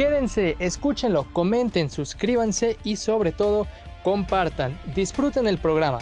Quédense, 0.00 0.56
escúchenlo, 0.60 1.26
comenten, 1.34 1.90
suscríbanse 1.90 2.78
y 2.84 2.96
sobre 2.96 3.32
todo 3.32 3.66
compartan. 4.02 4.80
Disfruten 4.94 5.46
el 5.46 5.58
programa. 5.58 5.98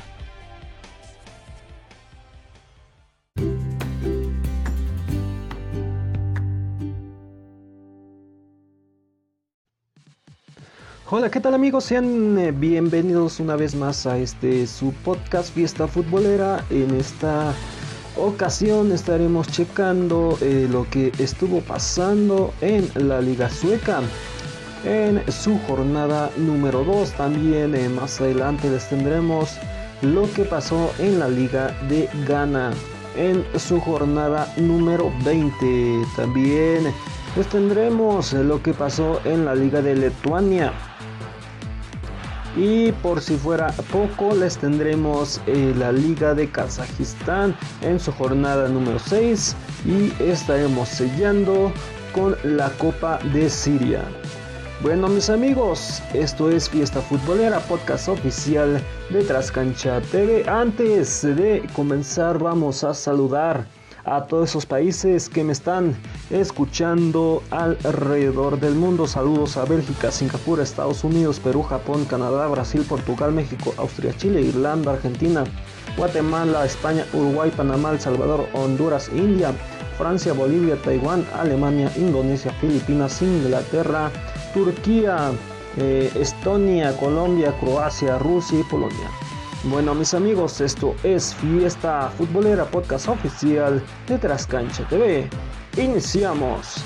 Hola, 11.10 11.28
¿qué 11.28 11.40
tal 11.40 11.54
amigos? 11.54 11.82
Sean 11.82 12.38
eh, 12.38 12.52
bienvenidos 12.52 13.40
una 13.40 13.56
vez 13.56 13.74
más 13.74 14.06
a 14.06 14.16
este 14.16 14.68
su 14.68 14.92
podcast 14.92 15.52
Fiesta 15.52 15.88
Futbolera. 15.88 16.64
En 16.70 16.94
esta 16.94 17.52
ocasión 18.18 18.92
estaremos 18.92 19.48
checando 19.48 20.36
eh, 20.40 20.68
lo 20.70 20.88
que 20.90 21.12
estuvo 21.18 21.60
pasando 21.60 22.52
en 22.60 22.90
la 22.94 23.20
Liga 23.20 23.48
Sueca 23.48 24.00
en 24.84 25.22
su 25.30 25.58
jornada 25.66 26.30
número 26.36 26.84
2. 26.84 27.12
También 27.12 27.74
eh, 27.74 27.88
más 27.88 28.20
adelante 28.20 28.70
les 28.70 28.88
tendremos 28.88 29.56
lo 30.02 30.30
que 30.32 30.44
pasó 30.44 30.92
en 30.98 31.18
la 31.18 31.28
Liga 31.28 31.74
de 31.88 32.08
Ghana 32.26 32.72
en 33.16 33.44
su 33.58 33.80
jornada 33.80 34.52
número 34.56 35.12
20. 35.24 36.02
También 36.16 36.92
les 37.36 37.46
tendremos 37.48 38.32
lo 38.32 38.62
que 38.62 38.72
pasó 38.72 39.20
en 39.24 39.44
la 39.44 39.54
Liga 39.54 39.80
de 39.82 39.96
Lituania 39.96 40.72
y 42.58 42.90
por 42.90 43.20
si 43.20 43.36
fuera 43.36 43.68
poco, 43.92 44.34
les 44.34 44.58
tendremos 44.58 45.40
eh, 45.46 45.72
la 45.78 45.92
Liga 45.92 46.34
de 46.34 46.50
Kazajistán 46.50 47.54
en 47.82 48.00
su 48.00 48.10
jornada 48.12 48.68
número 48.68 48.98
6 48.98 49.54
y 49.86 50.12
estaremos 50.22 50.88
sellando 50.88 51.72
con 52.12 52.36
la 52.42 52.68
Copa 52.70 53.20
de 53.32 53.48
Siria. 53.48 54.02
Bueno 54.82 55.08
mis 55.08 55.30
amigos, 55.30 56.02
esto 56.14 56.50
es 56.50 56.68
Fiesta 56.68 57.00
Futbolera, 57.00 57.60
podcast 57.60 58.08
oficial 58.08 58.80
de 59.10 59.22
Trascancha 59.22 60.00
TV. 60.00 60.48
Antes 60.48 61.22
de 61.22 61.62
comenzar 61.74 62.38
vamos 62.38 62.82
a 62.82 62.94
saludar 62.94 63.66
a 64.10 64.26
todos 64.26 64.50
esos 64.50 64.66
países 64.66 65.28
que 65.28 65.44
me 65.44 65.52
están 65.52 65.96
escuchando 66.30 67.42
alrededor 67.50 68.58
del 68.58 68.74
mundo. 68.74 69.06
Saludos 69.06 69.56
a 69.56 69.64
Bélgica, 69.64 70.10
Singapur, 70.10 70.60
Estados 70.60 71.04
Unidos, 71.04 71.40
Perú, 71.40 71.62
Japón, 71.62 72.04
Canadá, 72.04 72.46
Brasil, 72.48 72.84
Portugal, 72.88 73.32
México, 73.32 73.74
Austria, 73.76 74.14
Chile, 74.16 74.40
Irlanda, 74.40 74.92
Argentina, 74.92 75.44
Guatemala, 75.96 76.64
España, 76.64 77.04
Uruguay, 77.12 77.52
Panamá, 77.54 77.90
El 77.90 78.00
Salvador, 78.00 78.48
Honduras, 78.54 79.10
India, 79.14 79.52
Francia, 79.98 80.32
Bolivia, 80.32 80.76
Taiwán, 80.82 81.26
Alemania, 81.34 81.90
Indonesia, 81.96 82.52
Filipinas, 82.60 83.20
Inglaterra, 83.20 84.10
Turquía, 84.54 85.32
eh, 85.76 86.10
Estonia, 86.14 86.96
Colombia, 86.96 87.52
Croacia, 87.60 88.18
Rusia 88.18 88.60
y 88.60 88.62
Polonia. 88.64 89.10
Bueno 89.64 89.92
mis 89.92 90.14
amigos, 90.14 90.60
esto 90.60 90.94
es 91.02 91.34
Fiesta 91.34 92.12
Futbolera 92.16 92.64
Podcast 92.64 93.08
Oficial 93.08 93.82
de 94.06 94.16
Trascancha 94.16 94.86
TV. 94.88 95.28
Iniciamos. 95.76 96.76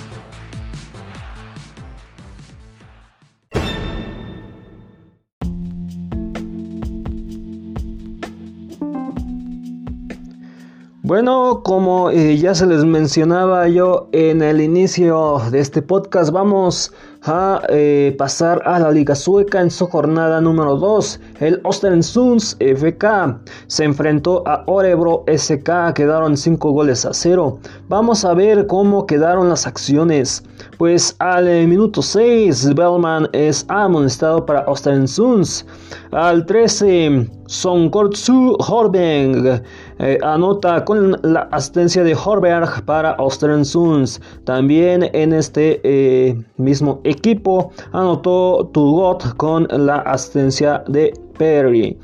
Bueno, 11.13 11.61
como 11.63 12.09
eh, 12.09 12.39
ya 12.39 12.55
se 12.55 12.65
les 12.65 12.87
mencionaba 12.87 13.69
yo 13.69 14.09
en 14.13 14.41
el 14.41 14.63
inicio 14.63 15.43
de 15.51 15.61
este 15.61 15.83
podcast, 15.83 16.33
vamos 16.33 16.91
a 17.25 17.61
eh, 17.69 18.15
pasar 18.17 18.63
a 18.65 18.79
la 18.79 18.91
Liga 18.91 19.15
Sueca 19.15 19.61
en 19.61 19.71
su 19.71 19.87
jornada 19.89 20.41
número 20.41 20.77
2. 20.77 21.21
El 21.41 21.61
Ostersunds 21.65 22.57
FK 22.59 23.41
se 23.67 23.85
enfrentó 23.85 24.43
a 24.49 24.65
Orebro 24.67 25.25
SK, 25.29 25.93
quedaron 25.95 26.35
5 26.35 26.73
goles 26.73 27.05
a 27.05 27.13
0. 27.13 27.59
Vamos 27.89 28.25
a 28.25 28.33
ver 28.33 28.67
cómo 28.67 29.07
quedaron 29.07 29.51
las 29.51 29.67
acciones. 29.67 30.43
Pues 30.79 31.15
al 31.19 31.47
eh, 31.47 31.67
minuto 31.67 32.01
6, 32.01 32.75
Bellman 32.75 33.29
es 33.33 33.67
amonestado 33.69 34.47
para 34.47 34.65
Ostersunds. 34.67 35.67
Al 36.11 36.47
13, 36.47 37.31
Sonkortsu 37.47 38.57
Horbeng 38.59 39.63
eh, 39.99 40.19
anota 40.23 40.85
con 40.85 41.17
la 41.23 41.49
asistencia 41.53 42.03
de 42.05 42.15
Horberg 42.15 42.85
para 42.85 43.15
Ostersunds. 43.19 44.21
También 44.45 45.11
en 45.13 45.33
este 45.33 46.37
mismo 46.57 47.01
equipo 47.05 47.73
anotó 47.93 48.71
Tugot 48.73 49.37
con 49.37 49.67
la 49.71 49.97
asistencia 49.99 50.83
de 50.89 51.13
Perry. 51.39 51.99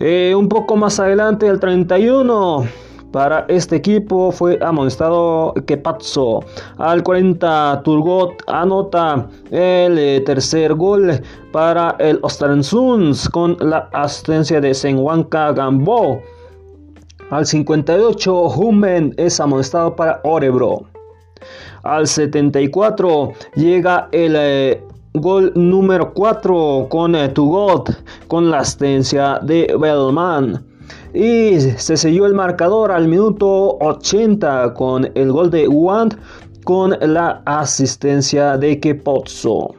Eh, 0.00 0.32
un 0.36 0.48
poco 0.48 0.76
más 0.76 1.00
adelante, 1.00 1.46
el 1.48 1.58
31. 1.58 2.64
Para 3.10 3.46
este 3.48 3.76
equipo 3.76 4.30
fue 4.30 4.58
amonestado 4.60 5.54
Kepazzo. 5.66 6.44
Al 6.76 7.02
40, 7.02 7.80
Turgot 7.82 8.34
anota 8.46 9.26
el 9.50 9.98
eh, 9.98 10.22
tercer 10.24 10.74
gol 10.74 11.20
para 11.50 11.96
el 11.98 12.20
Ostersunds 12.22 13.28
con 13.30 13.56
la 13.60 13.88
asistencia 13.92 14.60
de 14.60 14.72
Senwanka 14.74 15.52
Gambo. 15.52 16.20
Al 17.30 17.44
58, 17.44 18.42
Humen 18.56 19.14
es 19.18 19.38
amonestado 19.38 19.94
para 19.94 20.20
Orebro. 20.24 20.84
Al 21.82 22.06
74 22.06 23.32
llega 23.54 24.08
el 24.12 24.34
eh, 24.34 24.82
gol 25.12 25.52
número 25.54 26.14
4 26.14 26.86
con 26.88 27.14
eh, 27.14 27.28
Tugot 27.28 27.90
con 28.28 28.50
la 28.50 28.60
asistencia 28.60 29.40
de 29.42 29.74
Bellman. 29.78 30.64
Y 31.12 31.60
se 31.60 31.98
selló 31.98 32.24
el 32.24 32.32
marcador 32.32 32.92
al 32.92 33.08
minuto 33.08 33.76
80 33.78 34.72
con 34.72 35.10
el 35.14 35.30
gol 35.30 35.50
de 35.50 35.68
Want 35.68 36.14
con 36.64 36.96
la 36.98 37.42
asistencia 37.44 38.56
de 38.56 38.80
Kepozzo. 38.80 39.74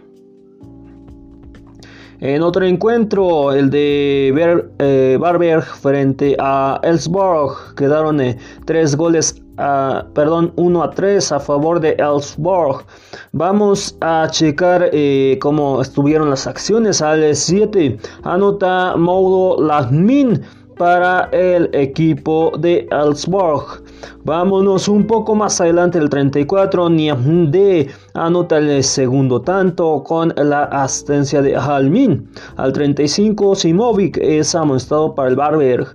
En 2.21 2.41
otro 2.41 2.65
encuentro, 2.65 3.53
el 3.53 3.69
de 3.69 4.33
eh, 4.79 5.17
Barberg 5.17 5.63
frente 5.63 6.35
a 6.37 6.77
Elsborg, 6.83 7.75
quedaron 7.75 8.19
eh, 8.19 8.37
tres 8.65 8.97
goles, 8.97 9.41
perdón, 9.55 10.51
1 10.57 10.83
a 10.83 10.89
3 10.89 11.31
a 11.31 11.39
favor 11.39 11.79
de 11.79 11.91
Elsborg. 11.91 12.85
Vamos 13.31 13.95
a 14.01 14.27
checar 14.29 14.89
eh, 14.91 15.39
cómo 15.41 15.81
estuvieron 15.81 16.29
las 16.29 16.45
acciones. 16.45 17.01
Al 17.01 17.33
7 17.33 17.97
anota 18.23 18.97
Maudo 18.97 19.61
Lasmin 19.61 20.41
para 20.79 21.29
el 21.33 21.69
equipo 21.73 22.53
de 22.57 22.87
Elsborg. 22.89 23.83
Vámonos 24.23 24.87
un 24.87 25.05
poco 25.05 25.35
más 25.35 25.59
adelante, 25.59 25.99
el 25.99 26.09
34, 26.09 26.89
Niamde 26.89 27.89
anota 28.13 28.57
el 28.57 28.81
segundo 28.81 29.41
tanto 29.41 30.01
con 30.03 30.33
la 30.37 30.63
asistencia 30.63 31.41
de 31.41 31.53
Halmin. 31.55 32.29
Al 32.55 32.71
35, 32.71 33.55
Simovic 33.55 34.17
es 34.19 34.55
amonestado 34.55 35.13
para 35.13 35.27
el 35.29 35.35
Barberg. 35.35 35.85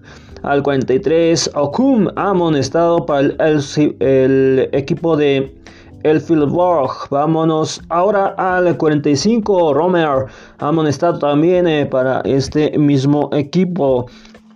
Al 0.43 0.63
43, 0.63 1.53
Okum 1.55 2.09
amonestado 2.17 3.07
para 3.07 3.21
el, 3.39 4.69
equipo 4.73 5.17
de 5.17 5.55
Elfieldborg. 6.03 7.09
Vámonos 7.09 7.81
ahora 7.89 8.35
al 8.37 8.77
45. 8.77 9.73
Romer 9.73 10.27
amonestado 10.59 11.19
también 11.19 11.67
eh, 11.67 11.87
para 11.87 12.21
este 12.27 12.79
mismo 12.79 13.31
equipo. 13.33 14.07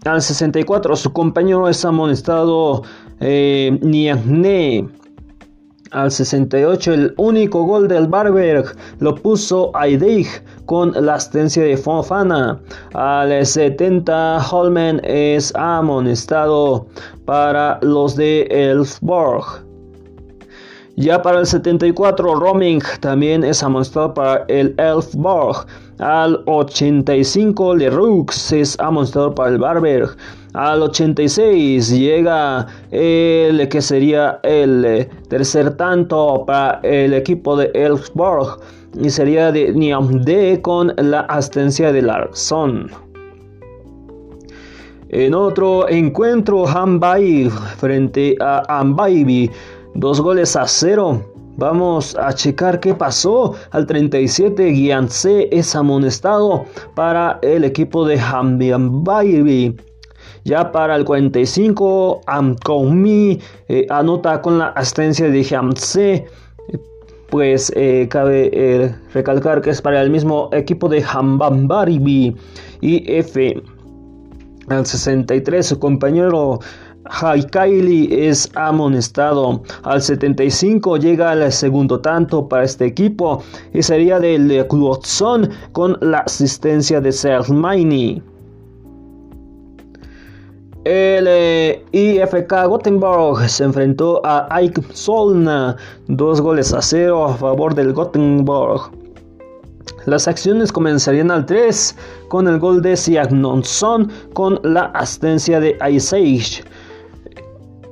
Al 0.08 0.22
64 0.22 0.96
su 0.96 1.12
compañero 1.12 1.68
es 1.68 1.84
amonestado 1.84 2.82
eh. 3.20 4.88
Al 5.90 6.10
68 6.10 6.92
el 6.94 7.14
único 7.18 7.64
gol 7.64 7.88
del 7.88 8.08
Barberg 8.08 8.74
lo 9.00 9.14
puso 9.14 9.70
Aideig 9.74 10.26
con 10.64 10.92
la 10.92 11.14
asistencia 11.14 11.62
de 11.62 11.76
Fofana. 11.76 12.58
Al 12.94 13.44
70 13.44 14.46
Holmen 14.50 15.00
es 15.04 15.54
amonestado 15.54 16.86
para 17.26 17.78
los 17.82 18.16
de 18.16 18.42
Elfborg. 18.50 19.66
Ya 20.96 21.22
para 21.22 21.40
el 21.40 21.46
74, 21.46 22.34
Roaming 22.34 22.82
también 23.00 23.44
es 23.44 23.62
amonestado 23.62 24.14
para 24.14 24.44
el 24.48 24.74
Elfborg. 24.78 25.66
Al 25.98 26.42
85, 26.46 27.74
Leroux 27.74 28.52
es 28.52 28.78
amonestado 28.78 29.34
para 29.34 29.50
el 29.50 29.58
Barberg. 29.58 30.16
Al 30.54 30.82
86 30.82 31.90
llega 31.90 32.66
el 32.92 33.68
que 33.68 33.82
sería 33.82 34.38
el 34.44 34.84
eh, 34.84 35.08
tercer 35.28 35.76
tanto 35.76 36.44
para 36.46 36.80
el 36.84 37.14
equipo 37.14 37.56
de 37.56 37.72
Elfsborg 37.74 38.60
y 38.94 39.10
sería 39.10 39.50
de 39.50 39.72
Niamde 39.72 40.60
con 40.62 40.92
la 40.96 41.20
asistencia 41.20 41.92
de 41.92 42.02
Larson. 42.02 42.90
En 45.08 45.34
otro 45.34 45.88
encuentro, 45.88 46.66
Hanbai 46.66 47.50
frente 47.78 48.36
a 48.40 48.62
Ambaibi, 48.68 49.50
dos 49.94 50.20
goles 50.20 50.54
a 50.54 50.66
cero. 50.66 51.37
Vamos 51.58 52.16
a 52.16 52.32
checar 52.32 52.78
qué 52.78 52.94
pasó. 52.94 53.56
Al 53.72 53.84
37, 53.84 54.64
Guianse 54.64 55.48
es 55.50 55.74
amonestado 55.74 56.66
para 56.94 57.40
el 57.42 57.64
equipo 57.64 58.06
de 58.06 58.20
Ambaibi. 58.20 59.76
Ya 60.44 60.70
para 60.70 60.94
el 60.94 61.04
45, 61.04 62.20
Amkoumi 62.28 63.40
eh, 63.68 63.86
anota 63.90 64.40
con 64.40 64.58
la 64.58 64.68
asistencia 64.68 65.28
de 65.28 65.56
Hamse. 65.56 66.26
Pues 67.28 67.72
eh, 67.74 68.06
cabe 68.08 68.50
eh, 68.52 68.94
recalcar 69.12 69.60
que 69.60 69.70
es 69.70 69.82
para 69.82 70.00
el 70.00 70.10
mismo 70.10 70.50
equipo 70.52 70.88
de 70.88 71.02
Hambambaribi 71.02 72.36
y 72.80 73.12
F. 73.12 73.60
Al 74.68 74.86
63, 74.86 75.66
su 75.66 75.78
compañero 75.80 76.60
Haikaili 77.10 78.08
es 78.26 78.50
amonestado. 78.54 79.62
Al 79.82 80.02
75 80.02 80.96
llega 80.96 81.32
el 81.32 81.50
segundo 81.52 82.00
tanto 82.00 82.48
para 82.48 82.64
este 82.64 82.86
equipo 82.86 83.42
y 83.72 83.82
sería 83.82 84.18
del 84.20 84.66
Kluotson 84.68 85.50
con 85.72 85.96
la 86.00 86.18
asistencia 86.18 87.00
de 87.00 87.12
Sermaini. 87.12 88.22
El 90.84 91.26
eh, 91.28 91.84
IFK 91.92 92.66
Gothenburg 92.66 93.46
se 93.48 93.64
enfrentó 93.64 94.22
a 94.24 94.48
Ike 94.60 94.82
Solna, 94.94 95.76
dos 96.06 96.40
goles 96.40 96.72
a 96.72 96.80
cero 96.80 97.26
a 97.26 97.36
favor 97.36 97.74
del 97.74 97.92
Gothenburg. 97.92 98.90
Las 100.06 100.26
acciones 100.26 100.72
comenzarían 100.72 101.30
al 101.30 101.44
3 101.44 101.94
con 102.28 102.48
el 102.48 102.58
gol 102.58 102.80
de 102.80 102.96
Siagnonson 102.96 104.10
con 104.32 104.58
la 104.62 104.84
asistencia 104.94 105.60
de 105.60 105.76
Isage. 105.90 106.64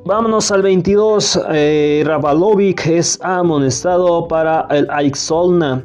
Vámonos 0.07 0.53
al 0.53 0.63
22. 0.63 1.41
Eh, 1.51 2.05
Rabalovic 2.07 2.87
es 2.87 3.19
amonestado 3.25 4.29
para 4.29 4.69
el 4.71 4.87
Ike 4.89 5.19
Solna. 5.19 5.85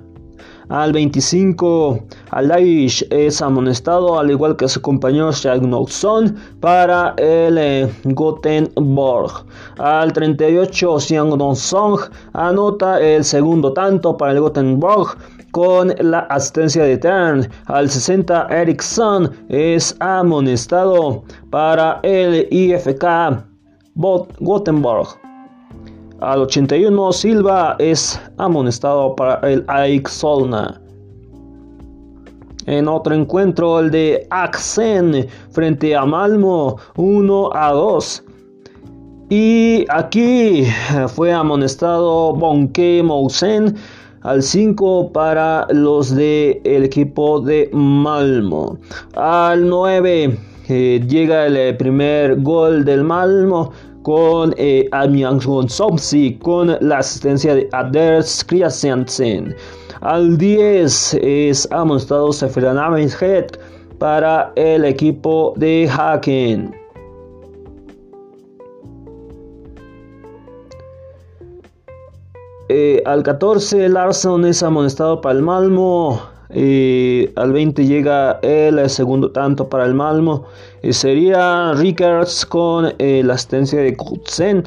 Al 0.70 0.94
25, 0.94 2.00
Alaish 2.30 3.04
es 3.10 3.42
amonestado, 3.42 4.20
al 4.20 4.30
igual 4.30 4.56
que 4.58 4.68
su 4.68 4.80
compañero 4.80 5.32
Shagnokson, 5.32 6.36
para 6.60 7.16
el 7.18 7.58
eh, 7.58 7.92
Gothenburg. 8.04 9.44
Al 9.80 10.14
38, 10.14 11.00
Song 11.56 12.00
anota 12.34 13.02
el 13.02 13.24
segundo 13.24 13.74
tanto 13.74 14.16
para 14.18 14.34
el 14.34 14.40
Gothenburg 14.40 15.18
con 15.50 15.96
la 16.00 16.20
asistencia 16.20 16.84
de 16.84 17.00
Tern. 17.00 17.50
Al 17.66 17.90
60, 17.90 18.50
Ericsson 18.52 19.32
es 19.50 19.96
amonestado 20.00 21.24
para 21.50 22.00
el 22.04 22.48
IFK 22.52 23.50
Gothenburg. 24.40 25.08
Al 26.20 26.42
81 26.42 27.14
Silva 27.14 27.76
es 27.80 28.20
amonestado 28.38 29.16
para 29.16 29.40
el 29.50 29.64
AIK 29.68 30.08
Solna. 30.08 30.82
En 32.68 32.88
otro 32.88 33.16
encuentro, 33.16 33.80
el 33.80 33.90
de 33.90 34.28
Axen 34.30 35.28
frente 35.50 35.96
a 35.96 36.06
Malmo 36.06 36.78
1 36.96 37.50
a 37.54 37.72
2. 37.72 38.24
Y 39.30 39.86
aquí 39.90 40.68
fue 41.08 41.32
amonestado 41.34 42.34
Bonke 42.34 43.02
Mousen 43.04 43.76
al 44.22 44.44
5 44.44 45.12
para 45.12 45.66
los 45.72 46.14
del 46.14 46.62
equipo 46.64 47.40
de 47.40 47.70
Malmo. 47.74 48.78
Al 49.16 49.68
9 49.68 50.38
eh, 50.70 51.04
llega 51.08 51.48
el 51.48 51.76
primer 51.78 52.42
gol 52.42 52.86
del 52.86 53.04
Malmo 53.04 53.72
con 54.04 54.54
eh, 54.58 54.90
con 56.40 56.78
la 56.82 56.98
asistencia 56.98 57.56
de 57.56 57.70
Aders 57.72 58.44
Kriasensen. 58.44 59.56
Al 60.02 60.38
10 60.38 61.20
es 61.22 61.68
amonestado 61.72 62.32
Head 63.22 63.48
para 64.00 64.52
el 64.56 64.86
equipo 64.86 65.54
de 65.58 65.88
Haken. 65.88 66.76
Eh, 72.70 73.04
al 73.06 73.22
14 73.22 73.90
Larson 73.90 74.46
es 74.46 74.64
amonestado 74.64 75.20
para 75.20 75.36
el 75.36 75.44
Malmo 75.44 76.31
al 76.54 77.54
20 77.54 77.86
llega 77.86 78.40
el 78.42 78.90
segundo 78.90 79.32
tanto 79.32 79.70
para 79.70 79.86
el 79.86 79.94
Malmo. 79.94 80.46
Sería 80.90 81.74
Rickards 81.74 82.44
con 82.44 82.92
eh, 82.98 83.22
la 83.24 83.36
asistencia 83.36 83.80
de 83.80 83.96
Kutsen. 83.96 84.64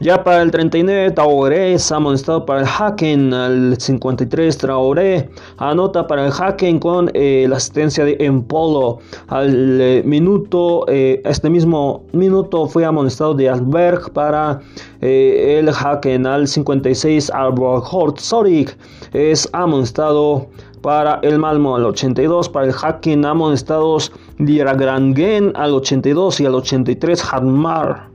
Ya 0.00 0.22
para 0.22 0.42
el 0.42 0.50
39, 0.50 1.10
Traoré 1.12 1.72
es 1.72 1.90
amonestado 1.90 2.44
para 2.44 2.60
el 2.60 2.66
Haken. 2.66 3.32
Al 3.32 3.76
53, 3.80 4.58
Traoré 4.58 5.30
anota 5.56 6.06
para 6.06 6.26
el 6.26 6.32
Haken 6.32 6.78
con 6.78 7.10
eh, 7.14 7.46
la 7.48 7.56
asistencia 7.56 8.04
de 8.04 8.16
Empolo. 8.20 8.98
Al 9.28 9.80
eh, 9.80 10.02
minuto, 10.04 10.86
este 10.86 11.48
mismo 11.48 12.04
minuto 12.12 12.68
fue 12.68 12.84
amonestado 12.84 13.32
de 13.32 13.48
Alberg 13.48 14.12
para 14.12 14.60
el 15.00 15.68
Haken. 15.70 16.26
Al 16.26 16.46
56, 16.46 17.30
Albert 17.30 17.84
Hortzorik 17.90 18.76
es 19.12 19.48
amonestado 19.52 20.48
para 20.82 21.20
el 21.22 21.38
Malmo 21.38 21.76
al 21.76 21.86
82, 21.86 22.48
para 22.48 22.66
el 22.66 22.74
Haken 22.74 23.24
amonestados 23.24 24.12
Grangen 24.38 25.52
al 25.56 25.74
82 25.74 26.40
y 26.40 26.46
al 26.46 26.54
83 26.54 27.24
Hadmar. 27.32 28.08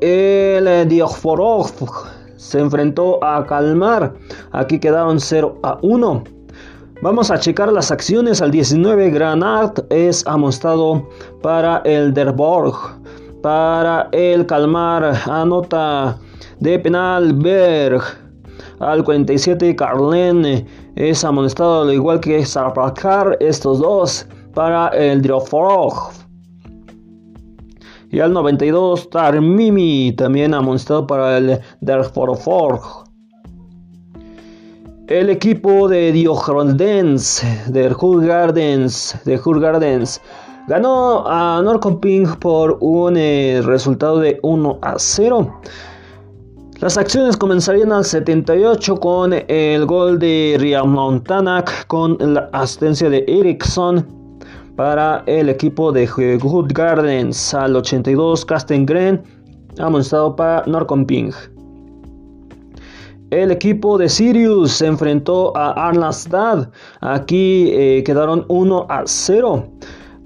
El 0.00 0.66
eh, 0.66 0.86
Diogforov 0.88 1.70
se 2.36 2.58
enfrentó 2.58 3.22
a 3.22 3.44
Calmar, 3.44 4.14
aquí 4.50 4.80
quedaron 4.80 5.20
0 5.20 5.58
a 5.62 5.78
1. 5.82 6.24
Vamos 7.02 7.30
a 7.30 7.38
checar 7.38 7.72
las 7.72 7.90
acciones. 7.90 8.42
Al 8.42 8.50
19 8.50 9.10
Granat 9.10 9.80
es 9.90 10.26
amonestado 10.26 11.08
para 11.42 11.78
el 11.84 12.12
Derborg. 12.12 12.74
Para 13.42 14.08
el 14.12 14.44
Calmar 14.44 15.14
anota 15.26 16.18
de 16.58 16.78
penal 16.78 17.32
Berg. 17.34 18.02
Al 18.80 19.04
47 19.04 19.76
Carlen 19.76 20.66
es 20.96 21.22
amonestado 21.22 21.82
al 21.82 21.92
igual 21.92 22.18
que 22.18 22.44
Sarpakar, 22.46 23.36
estos 23.38 23.78
dos 23.78 24.26
para 24.54 24.88
el 24.88 25.20
Drioforog. 25.20 26.12
Y 28.10 28.20
al 28.20 28.32
92 28.32 29.10
Tarmimi 29.10 30.14
también 30.16 30.54
amonestado 30.54 31.06
para 31.06 31.36
el 31.36 31.60
Derforforg. 31.82 33.04
El 35.08 35.28
equipo 35.28 35.86
de 35.86 36.10
Diogrondens, 36.12 37.42
de 37.66 37.94
Hurgardens, 37.94 39.14
de 39.26 39.38
Hurgardens, 39.44 40.22
ganó 40.68 41.28
a 41.28 41.60
Norcomping 41.62 42.36
por 42.36 42.78
un 42.80 43.18
eh, 43.18 43.60
resultado 43.62 44.20
de 44.20 44.38
1 44.42 44.78
a 44.80 44.94
0. 44.96 45.60
Las 46.80 46.96
acciones 46.96 47.36
comenzarían 47.36 47.92
al 47.92 48.06
78 48.06 48.96
con 48.96 49.34
el 49.34 49.84
gol 49.84 50.18
de 50.18 50.56
Riamontanak 50.58 51.86
con 51.88 52.16
la 52.18 52.48
asistencia 52.54 53.10
de 53.10 53.22
Eriksson 53.28 54.06
para 54.76 55.22
el 55.26 55.50
equipo 55.50 55.92
de 55.92 56.06
Good 56.06 56.72
Gardens. 56.72 57.52
Al 57.52 57.76
82 57.76 58.46
Castengren 58.46 59.22
amonestado 59.78 60.34
para 60.34 60.64
Norcomping. 60.64 61.32
El 63.28 63.50
equipo 63.50 63.98
de 63.98 64.08
Sirius 64.08 64.72
se 64.72 64.86
enfrentó 64.86 65.54
a 65.54 65.72
Arnastad. 65.72 66.70
Aquí 67.02 67.68
eh, 67.72 68.02
quedaron 68.06 68.46
1 68.48 68.86
a 68.88 69.02
0. 69.04 69.68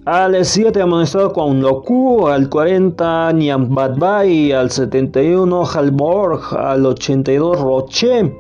Al 0.07 0.45
7 0.45 0.83
amonestado 0.83 1.33
con 1.33 1.63
Loku, 1.63 2.29
al 2.29 2.51
40 2.51 3.33
Niambadbay, 3.33 4.53
al 4.53 4.71
71 4.71 5.65
Halborg, 5.65 6.55
al 6.59 6.85
82 6.85 7.59
Roche 7.59 8.37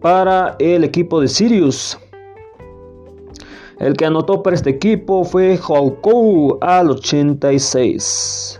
para 0.00 0.54
el 0.60 0.84
equipo 0.84 1.20
de 1.20 1.26
Sirius. 1.26 1.98
El 3.80 3.96
que 3.96 4.04
anotó 4.04 4.44
para 4.44 4.54
este 4.54 4.70
equipo 4.70 5.24
fue 5.24 5.56
Houkou 5.56 6.58
al 6.60 6.90
86. 6.90 8.59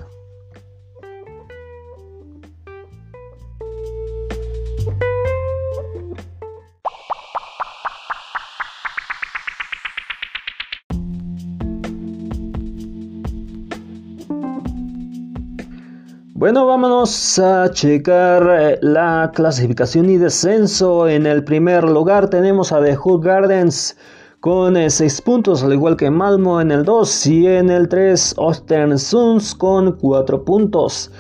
Bueno, 16.41 16.65
vámonos 16.65 17.39
a 17.39 17.71
checar 17.71 18.49
eh, 18.59 18.79
la 18.81 19.31
clasificación 19.35 20.09
y 20.09 20.17
descenso. 20.17 21.07
En 21.07 21.27
el 21.27 21.45
primer 21.45 21.85
lugar 21.85 22.31
tenemos 22.31 22.73
a 22.73 22.83
The 22.83 22.97
Hood 22.97 23.23
Gardens 23.23 23.99
con 24.41 24.75
6 24.75 25.01
eh, 25.03 25.23
puntos, 25.23 25.63
al 25.63 25.75
igual 25.75 25.99
que 25.99 26.09
Malmo 26.11 26.63
en 26.63 26.71
el 26.71 26.87
2 26.87 27.27
y 27.27 27.47
en 27.47 27.69
el 27.69 27.91
3 27.91 28.37
Ostern 28.39 28.99
Suns 28.99 29.55
con 29.55 29.99
4 29.99 30.43
puntos. 30.43 31.11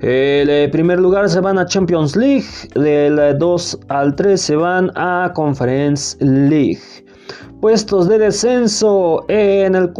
El 0.00 0.48
eh, 0.48 0.68
primer 0.70 1.00
lugar 1.00 1.28
se 1.28 1.40
van 1.40 1.58
a 1.58 1.66
Champions 1.66 2.14
League, 2.14 2.46
del 2.76 3.36
2 3.36 3.80
al 3.88 4.14
3 4.14 4.40
se 4.40 4.54
van 4.54 4.92
a 4.94 5.32
Conference 5.34 6.16
League. 6.24 7.07
Puestos 7.60 8.08
de 8.08 8.18
descenso 8.18 9.24
en 9.28 9.74
el, 9.74 9.90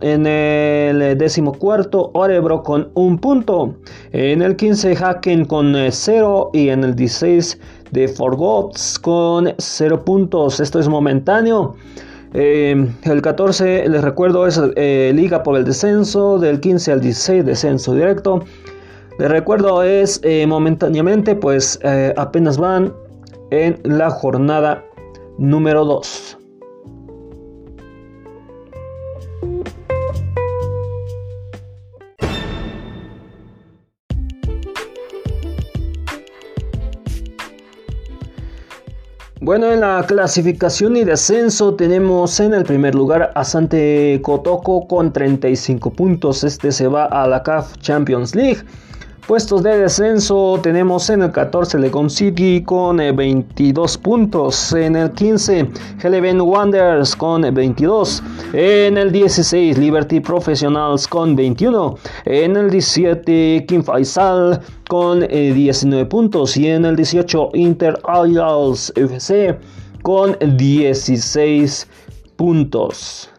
en 0.00 0.26
el 0.26 1.18
décimo 1.18 1.52
cuarto, 1.52 2.10
Orebro 2.14 2.62
con 2.62 2.90
un 2.94 3.18
punto. 3.18 3.74
En 4.12 4.40
el 4.40 4.54
15, 4.54 4.96
Haken 4.96 5.44
con 5.46 5.74
0 5.90 6.50
y 6.52 6.68
en 6.68 6.84
el 6.84 6.94
16 6.94 7.58
de 7.90 8.08
Forgots 8.08 8.98
con 8.98 9.52
0 9.58 10.04
puntos. 10.04 10.60
Esto 10.60 10.78
es 10.78 10.88
momentáneo. 10.88 11.74
Eh, 12.34 12.88
el 13.02 13.22
14, 13.22 13.88
les 13.88 14.02
recuerdo, 14.02 14.46
es 14.46 14.60
eh, 14.76 15.12
Liga 15.14 15.42
por 15.42 15.56
el 15.56 15.64
descenso. 15.64 16.38
Del 16.38 16.60
15 16.60 16.92
al 16.92 17.00
16, 17.00 17.44
descenso 17.44 17.94
directo. 17.94 18.44
Les 19.18 19.30
recuerdo, 19.30 19.82
es 19.82 20.20
eh, 20.22 20.46
momentáneamente, 20.46 21.34
pues 21.34 21.78
apenas 22.16 22.56
van 22.58 22.94
en 23.50 23.78
la 23.84 24.08
jornada 24.10 24.84
número 25.36 25.84
2. 25.84 26.38
Bueno, 39.44 39.72
en 39.72 39.80
la 39.80 40.04
clasificación 40.06 40.96
y 40.96 41.02
descenso 41.02 41.74
tenemos 41.74 42.38
en 42.38 42.54
el 42.54 42.62
primer 42.62 42.94
lugar 42.94 43.32
a 43.34 43.42
Sante 43.42 44.20
Kotoko 44.22 44.86
con 44.86 45.12
35 45.12 45.90
puntos. 45.90 46.44
Este 46.44 46.70
se 46.70 46.86
va 46.86 47.06
a 47.06 47.26
la 47.26 47.42
CAF 47.42 47.76
Champions 47.78 48.36
League. 48.36 48.62
Puestos 49.26 49.62
de 49.62 49.78
descenso 49.78 50.58
tenemos 50.60 51.08
en 51.08 51.22
el 51.22 51.30
14 51.30 51.78
Legon 51.78 52.10
City 52.10 52.60
con 52.64 52.96
22 52.96 53.94
eh, 53.94 53.98
puntos. 54.00 54.72
En 54.72 54.96
el 54.96 55.12
15 55.12 55.70
Heleven 56.02 56.40
Wanderers 56.40 57.14
con 57.14 57.42
22. 57.42 58.20
En 58.52 58.98
el 58.98 59.12
16 59.12 59.78
Liberty 59.78 60.18
Professionals 60.18 61.06
con 61.06 61.36
21. 61.36 61.96
En 62.24 62.56
el 62.56 62.68
17 62.68 63.64
Kim 63.68 63.84
Faisal 63.84 64.60
con 64.88 65.20
19 65.20 66.02
eh, 66.02 66.06
puntos. 66.06 66.56
Y 66.56 66.66
en 66.66 66.84
el 66.84 66.96
18 66.96 67.50
Inter 67.54 67.94
Isles 68.26 68.92
FC 68.96 69.56
con 70.02 70.36
16 70.40 71.86
puntos. 72.34 73.31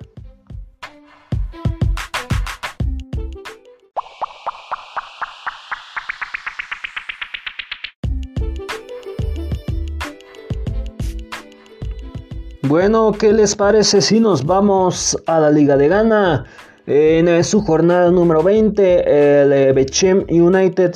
Bueno, 12.73 13.11
¿qué 13.11 13.31
les 13.31 13.55
parece 13.55 14.01
si 14.01 14.19
nos 14.19 14.47
vamos 14.47 15.15
a 15.27 15.39
la 15.39 15.51
Liga 15.51 15.77
de 15.77 15.89
Ghana? 15.89 16.47
En 16.87 17.27
eh, 17.27 17.43
su 17.43 17.61
jornada 17.61 18.09
número 18.09 18.41
20, 18.41 19.41
el 19.41 19.53
eh, 19.53 19.71
Bechem 19.73 20.25
United 20.27 20.95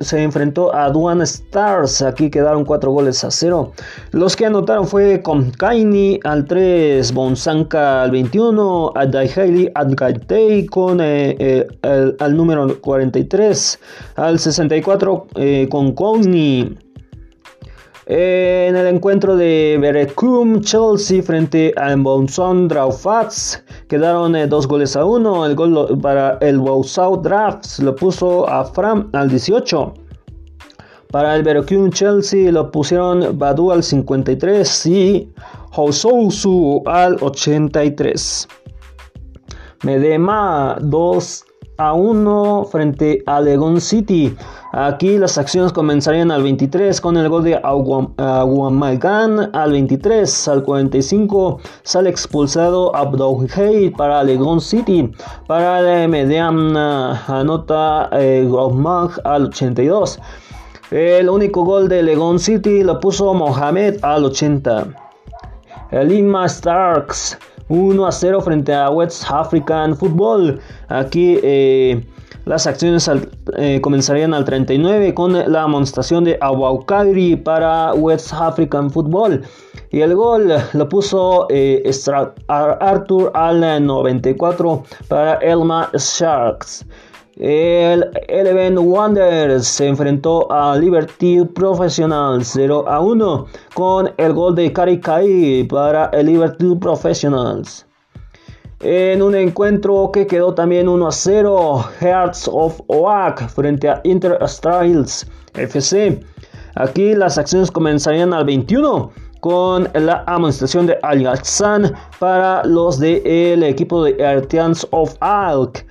se 0.00 0.22
enfrentó 0.22 0.74
a 0.74 0.90
Duan 0.90 1.22
Stars. 1.22 2.02
Aquí 2.02 2.28
quedaron 2.28 2.66
4 2.66 2.90
goles 2.92 3.24
a 3.24 3.30
0. 3.30 3.72
Los 4.10 4.36
que 4.36 4.44
anotaron 4.44 4.86
fue 4.86 5.22
Kaini 5.56 6.20
al 6.24 6.44
3, 6.44 7.10
Bonsanka 7.14 8.02
al 8.02 8.10
21, 8.10 8.92
Adaihaili 8.94 9.70
Adgaitei 9.74 10.66
con 10.66 10.98
eh, 11.00 11.66
al 11.80 12.36
número 12.36 12.78
43, 12.82 13.80
al 14.16 14.38
64 14.38 15.26
con 15.70 15.94
En 18.06 18.76
el 18.76 18.86
encuentro 18.86 19.34
de 19.34 19.78
Berecum, 19.80 20.60
Chelsea 20.60 21.22
frente 21.22 21.72
a 21.78 21.96
Bonson 21.96 22.68
Draufats 22.68 23.64
quedaron 23.88 24.36
eh, 24.36 24.46
dos 24.46 24.68
goles 24.68 24.94
a 24.94 25.06
uno. 25.06 25.46
El 25.46 25.54
gol 25.54 25.98
para 26.02 26.36
el 26.42 26.60
South 26.84 27.22
Drafts 27.22 27.78
lo 27.78 27.94
puso 27.96 28.46
a 28.46 28.66
Fram 28.66 29.08
al 29.14 29.30
18. 29.30 29.94
Para 31.10 31.34
el 31.34 31.42
Berecum 31.42 31.90
Chelsea 31.90 32.52
lo 32.52 32.70
pusieron 32.70 33.38
Badu 33.38 33.72
al 33.72 33.82
53 33.82 34.86
y 34.86 35.32
Housousu 35.72 36.82
al 36.84 37.16
83. 37.22 38.48
Medema 39.82 40.76
2 40.82 41.44
a 41.76 41.92
1 41.92 42.64
frente 42.70 43.22
a 43.26 43.40
Legon 43.40 43.80
City. 43.80 44.36
Aquí 44.72 45.18
las 45.18 45.38
acciones 45.38 45.72
comenzarían 45.72 46.30
al 46.30 46.42
23 46.42 47.00
con 47.00 47.16
el 47.16 47.28
gol 47.28 47.44
de 47.44 47.56
Aguamagan 48.16 49.50
al 49.54 49.72
23, 49.72 50.48
al 50.48 50.62
45 50.64 51.60
sale 51.82 52.10
expulsado 52.10 52.94
Abdouhey 52.94 53.90
para 53.90 54.22
Legon 54.24 54.60
City. 54.60 55.10
Para 55.46 56.02
el 56.02 56.08
Mediana 56.08 57.22
anota 57.26 58.08
eh, 58.12 58.48
al 59.24 59.44
82. 59.46 60.20
El 60.90 61.28
único 61.28 61.64
gol 61.64 61.88
de 61.88 62.02
Legon 62.02 62.38
City 62.38 62.82
lo 62.82 63.00
puso 63.00 63.32
Mohamed 63.34 63.98
al 64.02 64.24
80. 64.24 64.88
El 65.90 66.08
Lima 66.08 66.48
Starks 66.48 67.38
1 67.68 68.06
a 68.06 68.12
0 68.12 68.40
frente 68.40 68.74
a 68.74 68.90
West 68.90 69.24
African 69.28 69.96
Football. 69.96 70.60
Aquí 70.88 71.38
eh, 71.42 72.04
las 72.44 72.66
acciones 72.66 73.10
eh, 73.56 73.80
comenzarían 73.80 74.34
al 74.34 74.44
39 74.44 75.14
con 75.14 75.32
la 75.32 75.62
amonestación 75.62 76.24
de 76.24 76.36
Awaukairi 76.40 77.36
para 77.36 77.94
West 77.94 78.32
African 78.32 78.90
Football. 78.90 79.42
Y 79.90 80.00
el 80.00 80.14
gol 80.14 80.52
lo 80.72 80.88
puso 80.88 81.46
eh, 81.50 81.90
Arthur 82.48 83.30
al 83.34 83.86
94 83.86 84.82
para 85.08 85.34
Elma 85.36 85.90
Sharks. 85.94 86.84
El 87.36 88.08
Eleven 88.28 88.78
Wanderers 88.78 89.66
se 89.66 89.88
enfrentó 89.88 90.50
a 90.52 90.76
Liberty 90.76 91.44
Professional 91.44 92.44
0 92.44 92.84
a 92.86 93.00
1 93.00 93.46
con 93.74 94.12
el 94.18 94.32
gol 94.32 94.54
de 94.54 94.72
Karikai 94.72 95.64
para 95.64 96.10
el 96.12 96.26
Liberty 96.26 96.76
Professionals. 96.76 97.86
En 98.78 99.20
un 99.20 99.34
encuentro 99.34 100.12
que 100.12 100.28
quedó 100.28 100.54
también 100.54 100.88
1 100.88 101.08
a 101.08 101.10
0, 101.10 101.84
Hearts 102.00 102.48
of 102.52 102.80
Oak 102.86 103.48
frente 103.48 103.88
a 103.88 104.00
Inter 104.04 104.38
Styles 104.46 105.26
FC. 105.54 106.20
Aquí 106.76 107.16
las 107.16 107.36
acciones 107.36 107.68
comenzarían 107.72 108.32
al 108.32 108.44
21 108.44 109.10
con 109.40 109.88
la 109.92 110.22
amonestación 110.28 110.86
de 110.86 110.98
Al 111.02 111.42
para 112.20 112.64
los 112.64 113.00
del 113.00 113.64
equipo 113.64 114.04
de 114.04 114.24
Artians 114.24 114.86
of 114.92 115.16
Alk. 115.18 115.84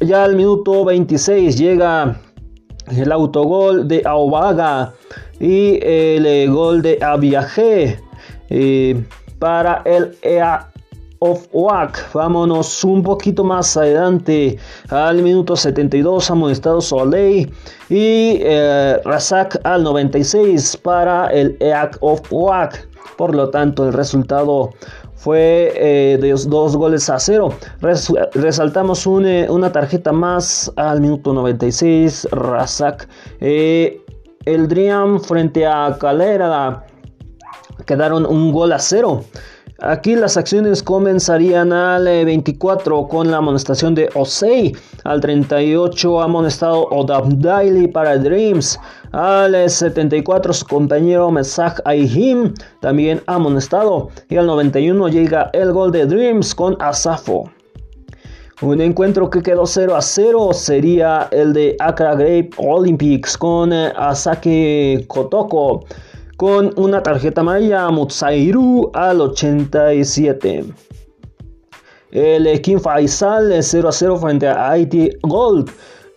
Ya 0.00 0.22
al 0.22 0.36
minuto 0.36 0.84
26 0.84 1.58
llega 1.58 2.20
el 2.96 3.10
autogol 3.10 3.88
de 3.88 4.02
Aubaga 4.04 4.94
y 5.40 5.80
el 5.82 6.50
gol 6.50 6.82
de 6.82 6.98
Aviaje 7.02 7.98
eh, 8.48 9.04
para 9.40 9.82
el 9.84 10.16
EA 10.22 10.68
of 11.18 11.46
WAC. 11.52 12.12
Vámonos 12.12 12.84
un 12.84 13.02
poquito 13.02 13.42
más 13.42 13.76
adelante 13.76 14.56
al 14.88 15.20
minuto 15.22 15.56
72 15.56 16.30
amonestado 16.30 16.80
Soleil 16.80 17.52
y 17.88 18.38
eh, 18.40 19.00
Razak 19.04 19.60
al 19.64 19.82
96 19.82 20.76
para 20.76 21.26
el 21.28 21.56
EAC 21.58 21.98
of 22.00 22.22
WAC. 22.30 22.87
Por 23.16 23.34
lo 23.34 23.50
tanto, 23.50 23.86
el 23.86 23.92
resultado 23.92 24.70
fue 25.14 25.72
eh, 25.74 26.18
de 26.20 26.30
dos 26.48 26.76
goles 26.76 27.10
a 27.10 27.18
cero. 27.18 27.52
resaltamos 28.34 29.06
eh, 29.06 29.46
una 29.50 29.72
tarjeta 29.72 30.12
más 30.12 30.72
al 30.76 31.00
minuto 31.00 31.32
96. 31.32 32.28
Razak. 32.30 33.08
Eh, 33.40 34.00
el 34.44 34.68
Driam 34.68 35.20
frente 35.20 35.66
a 35.66 35.96
Calera 36.00 36.86
quedaron 37.84 38.24
un 38.24 38.52
gol 38.52 38.72
a 38.72 38.78
cero. 38.78 39.24
Aquí 39.80 40.16
las 40.16 40.36
acciones 40.36 40.82
comenzarían 40.82 41.72
al 41.72 42.04
24 42.04 43.00
eh, 43.00 43.06
con 43.08 43.30
la 43.30 43.36
amonestación 43.36 43.94
de 43.94 44.10
Osei, 44.14 44.74
al 45.04 45.20
38 45.20 46.20
amonestado 46.20 46.88
Daily 47.36 47.86
para 47.86 48.18
Dreams, 48.18 48.76
al 49.12 49.68
74 49.68 50.52
su 50.52 50.66
compañero 50.66 51.30
Mesach 51.30 51.80
Aihim 51.84 52.54
también 52.80 53.22
amonestado 53.26 54.08
y 54.28 54.36
al 54.36 54.46
91 54.46 55.08
llega 55.08 55.50
el 55.52 55.72
gol 55.72 55.92
de 55.92 56.06
Dreams 56.06 56.54
con 56.54 56.76
Asafo. 56.80 57.50
Un 58.60 58.80
encuentro 58.80 59.30
que 59.30 59.40
quedó 59.40 59.66
0 59.66 59.94
a 59.94 60.02
0 60.02 60.50
sería 60.52 61.28
el 61.30 61.52
de 61.52 61.76
Accra 61.78 62.16
Grape 62.16 62.50
Olympics 62.56 63.38
con 63.38 63.72
eh, 63.72 63.92
Asake 63.96 65.04
Kotoko 65.06 65.84
con 66.36 66.72
una 66.76 67.02
tarjeta 67.02 67.40
amarilla 67.40 67.88
Mutsairu 67.90 68.90
al 68.94 69.20
87. 69.20 70.64
El 72.10 72.60
King 72.62 72.78
Faisal 72.78 73.62
0 73.62 73.88
a 73.88 73.92
0 73.92 74.16
frente 74.16 74.48
a 74.48 74.70
Haiti 74.70 75.10
Gold. 75.22 75.70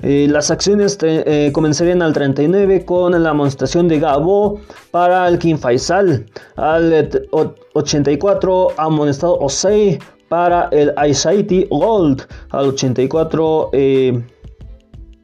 Eh, 0.03 0.27
las 0.29 0.49
acciones 0.49 0.97
eh, 1.01 1.51
comenzarían 1.53 2.01
al 2.01 2.13
39 2.13 2.85
con 2.85 3.21
la 3.21 3.29
amonestación 3.29 3.87
de 3.87 3.99
Gabo 3.99 4.59
para 4.89 5.27
el 5.27 5.37
King 5.37 5.57
Faisal. 5.57 6.25
Al 6.55 7.27
84 7.73 8.67
amonestado 8.77 9.37
Osei 9.39 9.99
para 10.27 10.69
el 10.71 10.91
Aisaiti 10.95 11.67
Gold. 11.69 12.23
Al 12.49 12.69
84, 12.69 13.69
eh, 13.73 14.23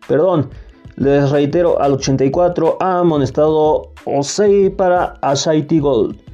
perdón, 0.08 0.50
les 0.98 1.32
reitero, 1.32 1.82
al 1.82 1.94
84 1.94 2.78
amonestado 2.80 3.94
Osei 4.06 4.70
para 4.70 5.16
Aisaiti 5.22 5.80
Gold. 5.80 6.27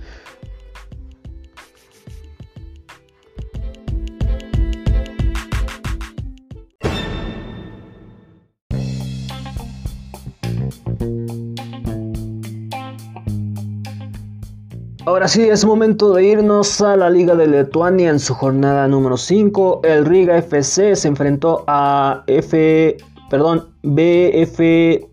Ahora 15.23 15.31
sí, 15.31 15.43
es 15.43 15.63
momento 15.63 16.11
de 16.11 16.25
irnos 16.25 16.81
a 16.81 16.97
la 16.97 17.09
Liga 17.09 17.33
de 17.33 17.47
Lituania 17.47 18.09
en 18.09 18.19
su 18.19 18.33
jornada 18.33 18.89
número 18.89 19.15
5. 19.15 19.79
El 19.85 20.05
Riga 20.05 20.37
FC 20.37 20.97
se 20.97 21.07
enfrentó 21.07 21.63
a 21.65 22.25
F, 22.27 22.97
perdón, 23.29 23.69
BFC 23.83 25.07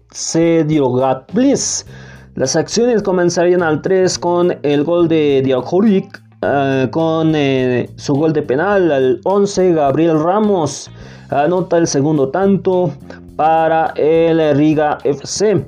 Bliss. 1.33 1.87
Las 2.35 2.57
acciones 2.57 3.05
comenzarían 3.05 3.63
al 3.63 3.83
3 3.83 4.19
con 4.19 4.59
el 4.65 4.83
gol 4.83 5.07
de 5.07 5.43
Diogorik, 5.45 6.21
eh, 6.43 6.89
con 6.91 7.37
eh, 7.37 7.89
su 7.95 8.15
gol 8.15 8.33
de 8.33 8.43
penal 8.43 8.91
al 8.91 9.21
11 9.23 9.75
Gabriel 9.75 10.21
Ramos 10.21 10.91
anota 11.31 11.79
el 11.79 11.87
segundo 11.87 12.31
tanto 12.31 12.93
para 13.37 13.93
el 13.95 14.57
Riga 14.57 14.99
FC. 15.05 15.65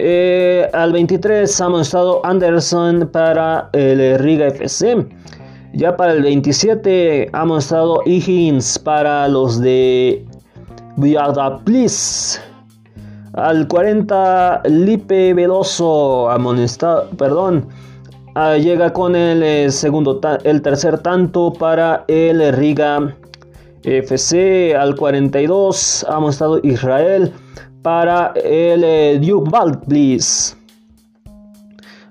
Eh, 0.00 0.70
al 0.74 0.92
23 0.92 1.60
ha 1.60 1.80
estado 1.80 2.24
Anderson 2.24 3.10
para 3.12 3.68
el 3.72 4.16
Riga 4.20 4.46
FC. 4.46 5.04
Ya 5.72 5.96
para 5.96 6.12
el 6.12 6.22
27 6.22 7.28
ha 7.32 7.58
estado 7.58 8.02
Higgins 8.06 8.78
para 8.78 9.26
los 9.26 9.60
de 9.60 10.24
Please. 11.64 12.38
Al 13.32 13.66
40 13.66 14.62
Lipe 14.66 15.34
Veloso 15.34 16.30
amonestado, 16.30 17.10
perdón, 17.18 17.66
ah, 18.36 18.56
llega 18.56 18.92
con 18.92 19.16
el 19.16 19.42
eh, 19.42 19.68
segundo 19.72 20.20
el 20.44 20.62
tercer 20.62 21.00
tanto 21.00 21.52
para 21.52 22.04
el 22.06 22.52
Riga 22.52 23.16
FC. 23.82 24.76
Al 24.76 24.94
42 24.94 26.06
ha 26.08 26.28
estado 26.28 26.60
Israel 26.62 27.32
para 27.82 28.32
el 28.36 28.84
eh, 28.84 29.18
Duke. 29.20 29.50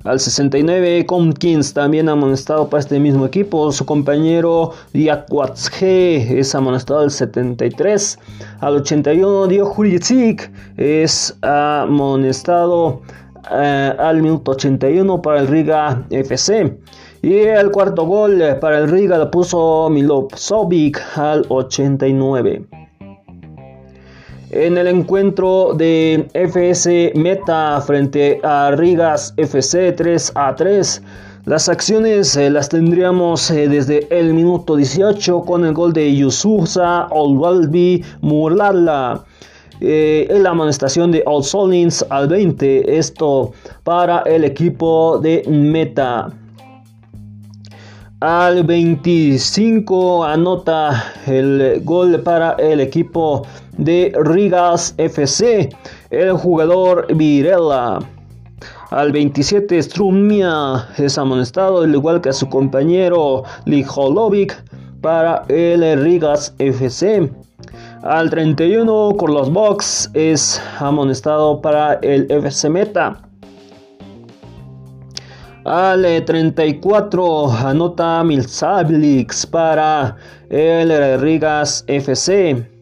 Al 0.07 0.21
69, 0.21 1.05
Comkins 1.05 1.74
también 1.74 2.07
amonestado 2.07 2.69
para 2.69 2.79
este 2.79 2.97
mismo 2.97 3.25
equipo. 3.25 3.71
Su 3.74 3.86
compañero 3.86 4.71
G 4.94 6.31
es 6.31 6.55
amonestado 6.55 7.01
al 7.01 7.11
73. 7.11 8.18
Al 8.61 8.77
81, 8.77 9.48
Dio 9.48 9.74
es 10.77 11.37
amonestado 11.42 13.01
eh, 13.51 13.94
al 14.00 14.22
minuto 14.22 14.51
81 14.51 15.22
para 15.22 15.42
el 15.42 15.48
Riga 15.48 16.05
FC. 16.09 16.77
Y 17.22 17.33
el 17.33 17.72
cuarto 17.72 18.05
gol 18.05 18.42
para 18.61 18.77
el 18.77 18.89
Riga 18.89 19.18
lo 19.18 19.29
puso 19.29 19.89
Milop 19.89 20.33
Sobic 20.35 21.01
al 21.18 21.46
89. 21.50 22.76
En 24.50 24.77
el 24.77 24.88
encuentro 24.88 25.74
de 25.74 26.25
FS 26.33 27.12
Meta 27.16 27.81
frente 27.81 28.40
a 28.44 28.72
Rigas 28.72 29.33
FC 29.36 29.92
3 29.92 30.31
a 30.36 30.55
3, 30.55 31.01
las 31.44 31.68
acciones 31.68 32.33
eh, 32.38 32.50
las 32.50 32.70
tendríamos 32.70 33.51
eh, 33.51 33.68
desde 33.68 34.07
el 34.10 34.33
minuto 34.33 34.77
18 34.77 35.42
con 35.42 35.66
el 35.66 35.74
gol 35.74 35.92
de 35.92 36.16
Yusufa 36.16 37.07
Olwalbi 37.10 38.05
Murlala. 38.22 39.25
Eh, 39.81 40.27
en 40.29 40.44
la 40.44 40.51
amonestación 40.51 41.12
de 41.12 41.25
Solins 41.42 42.05
al 42.10 42.29
20, 42.29 42.98
esto 42.98 43.51
para 43.83 44.20
el 44.22 44.46
equipo 44.46 45.20
de 45.20 45.44
Meta. 45.50 46.31
Al 48.20 48.64
25 48.64 50.24
anota 50.24 51.14
el 51.27 51.81
gol 51.83 52.20
para 52.22 52.53
el 52.53 52.79
equipo 52.79 53.44
de 53.44 53.67
Rigas 53.77 54.96
FC, 54.98 55.70
el 56.09 56.33
jugador 56.33 57.13
Virela. 57.16 58.00
Al 58.90 59.11
27 59.11 59.83
Strumia 59.83 60.87
es 60.98 61.18
amonestado, 61.18 61.81
al 61.81 61.94
igual 61.94 62.22
que 62.22 62.29
a 62.29 62.33
su 62.33 62.48
compañero 62.50 63.44
Lijolovic 63.66 64.63
para 65.01 65.44
el 65.50 66.01
Rigas 66.01 66.55
FC. 66.57 67.29
Al 68.03 68.29
31 68.29 69.18
Carlos 69.20 69.51
Box 69.51 70.09
es 70.13 70.61
amonestado 70.79 71.61
para 71.61 71.96
el 71.96 72.31
FC 72.31 72.70
Meta. 72.70 73.22
Al 75.66 76.24
34 76.24 77.51
anota 77.51 78.24
Milsablix 78.24 79.46
para 79.46 80.16
el 80.50 81.20
Rigas 81.20 81.83
FC. 81.87 82.76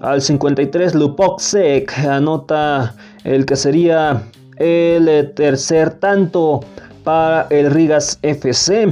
Al 0.00 0.22
53 0.22 0.94
Lupoxek 0.94 1.98
anota 1.98 2.94
el 3.24 3.44
que 3.44 3.54
sería 3.54 4.22
el 4.56 5.32
tercer 5.34 5.90
tanto 5.90 6.60
para 7.04 7.46
el 7.50 7.70
Rigas 7.70 8.18
FC. 8.22 8.88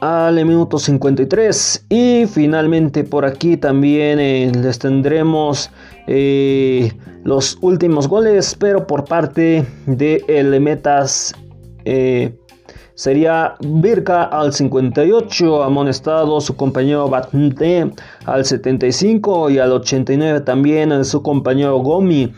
Al 0.00 0.34
minuto 0.46 0.78
53 0.78 1.86
y 1.90 2.24
finalmente 2.26 3.04
por 3.04 3.26
aquí 3.26 3.58
también 3.58 4.18
eh, 4.18 4.50
les 4.54 4.78
tendremos 4.78 5.70
eh, 6.06 6.92
los 7.24 7.58
últimos 7.60 8.08
goles 8.08 8.56
pero 8.58 8.86
por 8.86 9.04
parte 9.04 9.64
de 9.86 10.24
el 10.26 10.58
Metas 10.60 11.34
eh, 11.84 12.36
sería 13.02 13.56
Birka 13.58 14.22
al 14.22 14.52
58, 14.52 15.64
amonestado 15.64 16.40
su 16.40 16.54
compañero 16.54 17.08
Batnte 17.08 17.90
al 18.26 18.44
75 18.44 19.50
y 19.50 19.58
al 19.58 19.72
89 19.72 20.42
también 20.42 21.04
su 21.04 21.20
compañero 21.20 21.78
Gomi. 21.78 22.32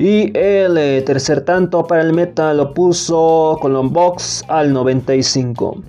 Y 0.00 0.36
el 0.36 0.76
eh, 0.78 1.02
tercer 1.02 1.42
tanto 1.42 1.86
para 1.86 2.02
el 2.02 2.12
meta 2.12 2.52
lo 2.54 2.74
puso 2.74 3.56
Box 3.62 4.44
al 4.48 4.72
95. 4.72 5.80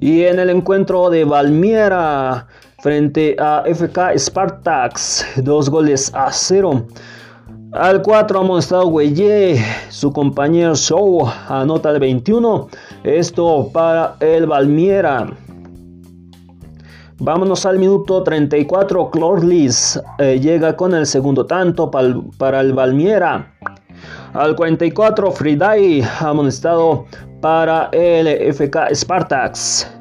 Y 0.00 0.22
en 0.24 0.40
el 0.40 0.50
encuentro 0.50 1.10
de 1.10 1.24
Valmiera 1.24 2.48
frente 2.80 3.36
a 3.38 3.62
FK 3.72 4.18
Spartax, 4.18 5.26
dos 5.44 5.70
goles 5.70 6.10
a 6.12 6.32
cero. 6.32 6.88
Al 7.72 8.00
4 8.00 8.40
hemos 8.40 8.64
estado 8.64 8.86
Güeye, 8.86 9.62
su 9.90 10.10
compañero 10.10 10.74
Show 10.74 11.28
anota 11.48 11.90
el 11.90 12.00
21. 12.00 12.66
Esto 13.04 13.68
para 13.70 14.16
el 14.20 14.46
Valmiera. 14.46 15.30
Vámonos 17.18 17.66
al 17.66 17.78
minuto 17.78 18.22
34. 18.22 19.10
Clorlis 19.10 20.00
eh, 20.18 20.40
llega 20.40 20.76
con 20.76 20.94
el 20.94 21.04
segundo 21.04 21.44
tanto 21.44 21.90
para 21.90 22.60
el 22.60 22.72
Valmiera. 22.72 23.52
Al 24.32 24.56
44, 24.56 25.30
Friday 25.30 26.02
amonestado 26.20 27.04
para 27.42 27.90
el 27.92 28.54
FK 28.54 28.94
Spartax. 28.94 29.92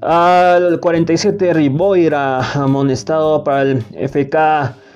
Al 0.00 0.80
47, 0.80 1.52
Riboira 1.52 2.40
amonestado 2.54 3.44
para 3.44 3.62
el 3.62 3.82
FK 3.82 4.87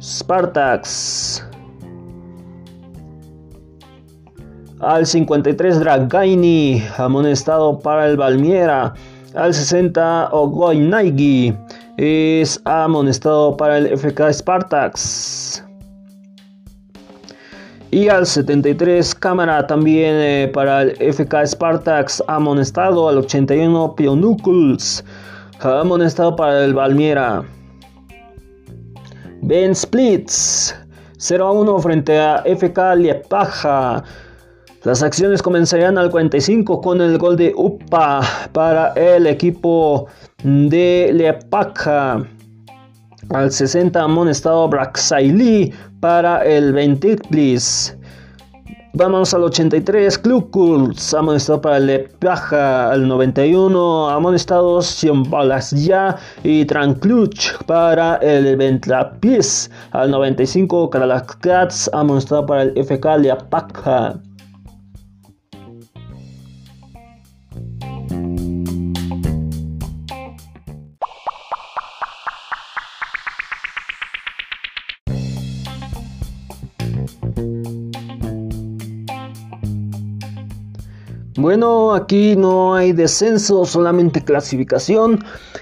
Spartax. 0.00 1.42
Al 4.80 5.06
53 5.06 5.80
Dragaini, 5.80 6.82
amonestado 6.98 7.78
para 7.78 8.06
el 8.08 8.16
Valmiera. 8.16 8.92
Al 9.34 9.54
60 9.54 10.28
Ogoinaigi 10.32 11.54
es 11.96 12.60
amonestado 12.64 13.56
para 13.56 13.78
el 13.78 13.96
FK 13.96 14.32
Spartax. 14.32 15.64
Y 17.90 18.08
al 18.08 18.26
73, 18.26 19.14
cámara 19.14 19.66
también 19.66 20.14
eh, 20.16 20.50
para 20.52 20.82
el 20.82 21.14
FK 21.14 21.46
Spartax 21.46 22.22
amonestado. 22.26 23.08
Al 23.08 23.18
81, 23.18 23.94
Pionucles 23.96 25.04
amonestado 25.60 26.36
para 26.36 26.64
el 26.64 26.74
Valmiera. 26.74 27.44
Ben 29.46 29.76
Splits 29.76 30.74
0 31.18 31.46
a 31.46 31.52
1 31.52 31.78
frente 31.78 32.18
a 32.18 32.42
FK 32.44 32.96
Liepaja. 32.96 34.02
Las 34.82 35.04
acciones 35.04 35.40
comenzarían 35.40 35.96
al 35.98 36.10
45 36.10 36.80
con 36.80 37.00
el 37.00 37.16
gol 37.16 37.36
de 37.36 37.52
Upa 37.56 38.22
para 38.52 38.92
el 38.94 39.28
equipo 39.28 40.08
de 40.42 41.12
Liepaja. 41.14 42.26
Al 43.30 43.52
60 43.52 44.02
amonestado 44.02 44.68
Braxaili 44.68 45.72
para 46.00 46.44
el 46.44 46.72
20 46.72 47.16
Vamos 48.98 49.34
al 49.34 49.44
83, 49.44 50.16
Klukults, 50.16 51.12
amonestado 51.12 51.60
para 51.60 51.76
el 51.76 51.86
Lepaja. 51.86 52.90
Al 52.90 53.06
91, 53.06 54.08
amonestados 54.08 55.04
Balas 55.28 55.70
Ya 55.72 56.16
y 56.42 56.64
Trancluch 56.64 57.62
para 57.66 58.16
el 58.16 58.56
Ventlapis. 58.56 59.70
Al 59.90 60.10
95, 60.10 60.88
Kralakats, 60.88 61.90
amonestado 61.92 62.46
para 62.46 62.62
el 62.62 62.72
FK 62.74 63.18
Lepaja. 63.18 64.18
Bueno, 81.38 81.92
aquí 81.92 82.34
no 82.34 82.74
hay 82.74 82.92
descenso, 82.92 83.66
solamente 83.66 84.24
clasificación 84.24 85.18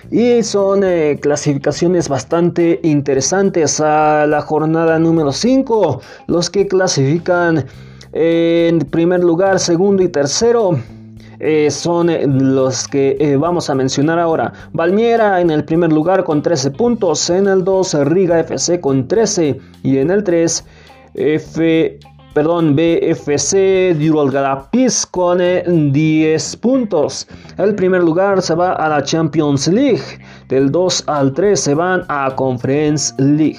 y 0.08 0.44
son 0.44 0.84
eh, 0.84 1.18
clasificaciones 1.20 2.08
bastante 2.08 2.78
interesantes 2.84 3.80
a 3.80 4.24
la 4.28 4.40
jornada 4.40 5.00
número 5.00 5.32
5. 5.32 6.00
Los 6.28 6.48
que 6.48 6.68
clasifican 6.68 7.64
en 8.12 8.78
primer 8.86 9.24
lugar, 9.24 9.58
segundo 9.58 10.04
y 10.04 10.08
tercero. 10.08 10.78
Eh, 11.40 11.72
son 11.72 12.08
eh, 12.08 12.24
los 12.24 12.86
que 12.86 13.36
vamos 13.36 13.68
a 13.68 13.74
mencionar 13.74 14.20
ahora. 14.20 14.52
Valmiera 14.72 15.40
en 15.40 15.50
el 15.50 15.64
primer 15.64 15.92
lugar 15.92 16.22
con 16.22 16.40
13 16.40 16.70
puntos, 16.70 17.28
en 17.30 17.48
el 17.48 17.64
2 17.64 17.94
Riga 18.04 18.38
FC 18.38 18.80
con 18.80 19.08
13 19.08 19.58
y 19.82 19.98
en 19.98 20.10
el 20.10 20.22
3 20.22 20.64
F 21.14 21.98
perdón, 22.34 22.74
BFC 22.74 23.94
Dirolgadapis 23.96 25.06
con 25.06 25.38
10 25.38 25.94
eh, 26.54 26.58
puntos. 26.58 27.28
El 27.56 27.74
primer 27.76 28.02
lugar 28.02 28.42
se 28.42 28.54
va 28.56 28.72
a 28.72 28.88
la 28.88 29.02
Champions 29.02 29.68
League. 29.68 30.02
Del 30.48 30.70
2 30.70 31.04
al 31.06 31.32
3 31.32 31.58
se 31.58 31.74
van 31.74 32.04
a 32.08 32.34
Conference 32.34 33.14
League. 33.18 33.58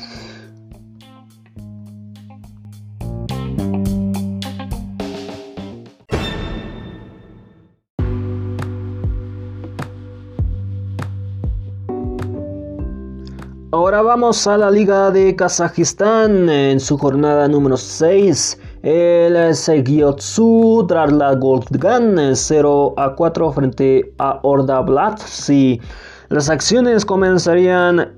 Ahora 13.72 14.02
vamos 14.02 14.48
a 14.48 14.58
la 14.58 14.72
Liga 14.72 15.12
de 15.12 15.36
Kazajistán 15.36 16.50
en 16.50 16.80
su 16.80 16.98
jornada 16.98 17.48
número 17.48 17.78
6. 17.78 18.58
El 18.86 19.56
Segiotsu 19.56 20.86
tras 20.88 21.12
la 21.12 21.34
Goldgan 21.34 22.36
0 22.36 22.94
a 22.98 23.16
4 23.16 23.52
frente 23.52 24.14
a 24.20 24.40
Orda 24.44 25.18
Si 25.18 25.82
Las 26.30 26.52
acciones 26.52 27.04
comenzarían 27.04 28.14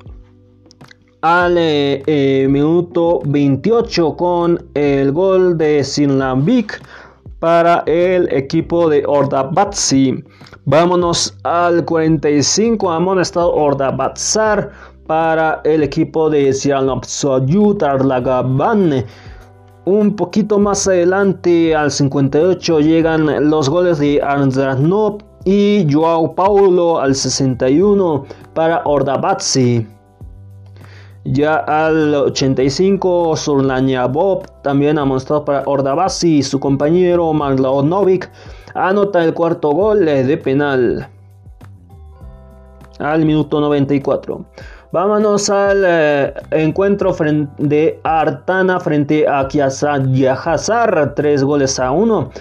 al 1.22 1.56
eh, 1.58 2.48
minuto 2.50 3.22
28 3.24 4.18
con 4.18 4.62
el 4.74 5.14
gol 5.14 5.58
de 5.58 5.86
Sinlambik 5.86 6.82
para 7.40 7.84
el 7.86 8.28
equipo 8.34 8.90
de 8.90 9.06
Ordabatsi. 9.08 10.22
Vámonos 10.66 11.34
al 11.44 11.86
45, 11.86 12.92
amonestado 12.92 13.54
Ordabatsar 13.54 14.72
para 15.08 15.62
el 15.64 15.84
equipo 15.84 16.30
de 16.30 16.52
Sialopsoyu 16.52 17.76
Tarlagaban. 17.76 19.06
Un 19.88 20.18
poquito 20.18 20.60
más 20.60 20.86
adelante, 20.86 21.74
al 21.74 21.92
58, 21.92 22.82
llegan 22.82 23.50
los 23.50 23.70
goles 23.70 24.00
de 24.00 24.22
Arnzanov 24.22 25.20
y 25.46 25.88
Joao 25.90 26.36
Paulo 26.36 27.00
al 27.00 27.16
61 27.16 28.26
para 28.54 28.82
Ordabatsi. 28.84 29.88
Ya 31.24 31.56
al 31.56 32.14
85, 32.14 33.38
Surlania 33.38 34.08
Bob 34.08 34.46
también 34.62 35.00
ha 35.00 35.06
mostrado 35.06 35.46
para 35.46 35.64
Ordabatsi 35.66 36.40
y 36.40 36.44
su 36.44 36.60
compañero 36.60 37.32
Marlaonovic 37.32 38.30
anota 38.74 39.24
el 39.24 39.34
cuarto 39.34 39.70
gol 39.70 40.04
de 40.04 40.38
penal 40.38 41.08
al 43.00 43.24
minuto 43.24 43.62
94. 43.62 44.44
Vámonos 44.92 45.50
al 45.50 45.84
eh, 45.86 46.34
encuentro 46.52 47.14
de 47.58 48.00
Artana 48.04 48.80
frente 48.80 49.28
a 49.28 49.42
Hazar, 49.42 51.14
3 51.14 51.44
goles 51.44 51.78
a 51.80 51.92
1. 51.92 52.32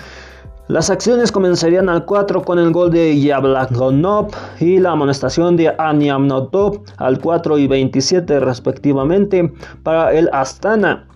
Las 0.69 0.91
acciones 0.91 1.33
comenzarían 1.33 1.89
al 1.89 2.05
4 2.05 2.43
con 2.43 2.59
el 2.61 2.73
gol 2.73 2.91
de 2.91 3.21
Yablagonov 3.21 4.29
y 4.61 4.79
la 4.79 4.93
amonestación 4.93 5.57
de 5.57 5.75
Aniamnotov 5.79 6.83
al 6.99 7.19
4 7.21 7.59
y 7.59 7.67
27 7.67 8.39
respectivamente 8.41 9.53
para 9.83 10.13
el 10.13 10.29
Astana. 10.33 11.07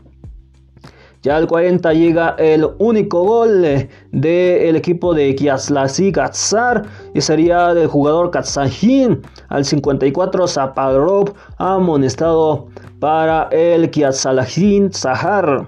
Ya 1.22 1.36
al 1.36 1.46
40 1.46 1.92
llega 1.92 2.34
el 2.38 2.66
único 2.78 3.22
gol 3.22 3.62
del 4.10 4.76
equipo 4.76 5.12
de 5.12 5.34
Kiaslasi 5.34 6.12
Gatsar 6.12 6.84
y 7.12 7.20
sería 7.20 7.74
del 7.74 7.88
jugador 7.88 8.30
Katsahin. 8.30 9.20
Al 9.48 9.66
54 9.66 10.48
Zaparov 10.48 11.34
amonestado 11.58 12.68
para 13.00 13.48
el 13.52 13.90
Kiaslahin 13.90 14.90
Zahar. 14.94 15.66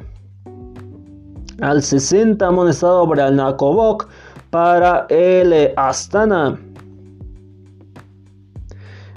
Al 1.60 1.82
60 1.82 2.46
amonestado 2.46 3.06
Branakovok 3.06 4.08
para 4.48 5.06
el 5.10 5.70
Astana. 5.76 6.58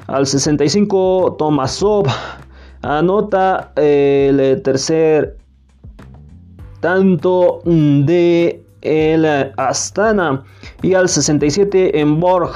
Al 0.07 0.27
65 0.27 1.37
Tomasov 1.39 2.07
anota 2.81 3.71
el 3.77 4.61
tercer 4.61 5.37
tanto 6.85 7.61
de 7.65 8.63
el 8.81 9.25
Astana 9.57 10.43
y 10.83 10.93
al 10.93 11.09
67 11.09 11.99
en 11.99 12.19
Borg 12.19 12.51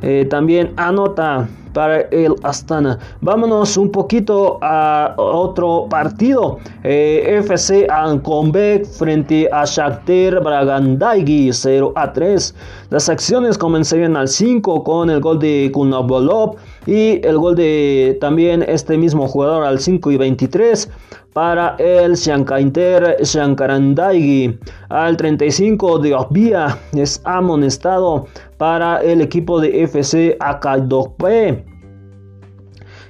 eh, 0.00 0.26
también 0.30 0.72
anota 0.76 1.46
para 1.74 2.00
el 2.10 2.34
Astana. 2.44 2.98
Vámonos 3.20 3.76
un 3.76 3.92
poquito 3.92 4.58
a 4.62 5.14
otro 5.18 5.86
partido. 5.90 6.58
Eh, 6.82 7.40
FC 7.40 7.86
Ancombek 7.90 8.86
frente 8.86 9.50
a 9.52 9.66
Shakhtar 9.66 10.42
Bragandaigi 10.42 11.52
0 11.52 11.92
a 11.94 12.10
3. 12.10 12.54
Las 12.88 13.10
acciones 13.10 13.58
comenzarían 13.58 14.16
al 14.16 14.28
5 14.28 14.82
con 14.82 15.10
el 15.10 15.20
gol 15.20 15.38
de 15.40 15.70
Kunabolov 15.74 16.56
y 16.86 17.20
el 17.22 17.36
gol 17.36 17.54
de 17.54 18.16
también 18.18 18.64
este 18.66 18.96
mismo 18.96 19.28
jugador 19.28 19.64
al 19.64 19.78
5 19.78 20.10
y 20.10 20.16
23 20.16 20.90
para 21.32 21.76
el 21.78 22.14
Shankainter 22.14 23.16
Shankarandaigi. 23.22 24.58
Al 24.88 25.16
35 25.16 25.98
de 25.98 26.14
Osbia 26.14 26.78
es 26.92 27.20
amonestado 27.24 28.26
para 28.56 28.98
el 29.02 29.20
equipo 29.20 29.60
de 29.60 29.82
FC 29.84 30.36
Akaidokpe. 30.40 31.64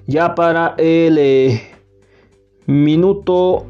Ya 0.07 0.35
para 0.35 0.75
el 0.79 1.19
eh, 1.19 1.63
minuto 2.67 3.67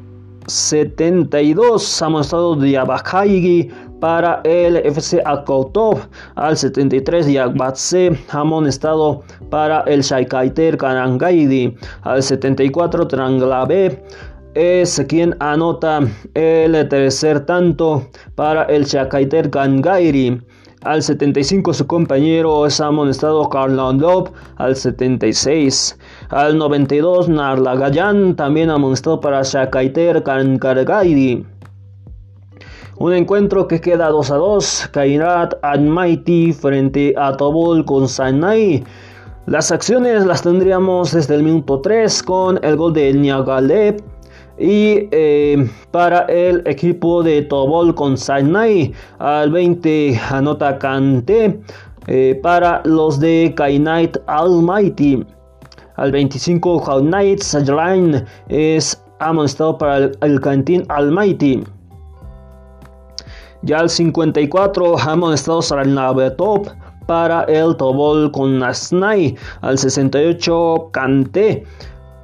72 0.47 2.03
amonestado 2.03 2.57
de 2.57 2.79
Abakhaigi 2.79 3.71
para 4.01 4.41
el 4.45 4.77
FC 4.77 5.21
Akotov 5.25 5.99
al 6.37 6.57
73 6.57 7.29
y 7.29 7.37
Agbatse 7.37 8.19
amonestado 8.31 9.23
para 9.51 9.81
el 9.83 10.03
Shaikaiter 10.03 10.77
Karangaidi 10.77 11.77
al 12.03 12.23
74 12.23 13.09
Tranglabe 13.09 14.03
es 14.59 15.01
quien 15.09 15.37
anota 15.38 16.01
el 16.35 16.88
tercer 16.88 17.47
tanto 17.47 18.09
para 18.35 18.64
el 18.64 18.85
Shakaiter 18.85 19.51
Gangairi. 19.51 20.42
Al 20.83 21.01
75 21.01 21.75
su 21.75 21.87
compañero 21.87 22.66
es 22.66 22.81
amonestado 22.81 23.49
Karlandov 23.49 24.33
al 24.57 24.75
76. 24.75 25.97
Al 26.31 26.59
92 26.59 27.29
Narlagayan 27.29 28.35
también 28.35 28.71
amonestado 28.71 29.21
para 29.21 29.42
Shakaiter 29.42 30.23
Gangairi. 30.23 31.47
Un 32.99 33.12
encuentro 33.12 33.68
que 33.68 33.81
queda 33.81 34.09
2 34.09 34.31
a 34.33 34.37
2. 34.37 34.88
Kairat 34.90 35.55
Almighty 35.62 36.53
frente 36.53 37.14
a 37.16 37.37
Tobol 37.37 37.85
con 37.85 38.09
Sanai. 38.09 38.83
Las 39.47 39.71
acciones 39.71 40.27
las 40.27 40.42
tendríamos 40.42 41.12
desde 41.12 41.37
el 41.37 41.44
minuto 41.44 41.81
3 41.81 42.23
con 42.25 42.59
el 42.64 42.77
gol 42.77 42.92
de 42.92 43.12
Niagalep. 43.12 44.17
Y 44.59 45.09
eh, 45.12 45.71
para 45.92 46.23
el 46.23 46.62
equipo 46.66 47.23
de 47.23 47.42
Tobol 47.42 47.94
con 47.94 48.18
Sanai, 48.18 48.92
al 49.18 49.53
20 49.53 50.21
anota 50.31 50.79
Kante. 50.79 51.61
Eh, 52.11 52.40
para 52.42 52.81
los 52.87 53.21
de 53.21 53.53
Kainite 53.55 54.18
Almighty. 54.27 55.27
Al 55.97 56.11
25 56.11 57.01
Knight 57.01 57.40
Sajline 57.42 58.25
es 58.49 58.99
amonestado 59.18 59.77
para 59.77 59.99
el, 59.99 60.18
el 60.23 60.40
Cantín 60.40 60.85
Almighty. 60.88 61.62
Ya 63.61 63.81
al 63.81 63.90
54 63.90 64.99
amonestado 65.01 65.61
Top 66.38 66.68
para 67.07 67.42
el 67.42 67.77
Tobol 67.77 68.33
con 68.33 68.59
Nasnai. 68.59 69.37
Al 69.61 69.77
68 69.77 70.88
Kante 70.92 71.66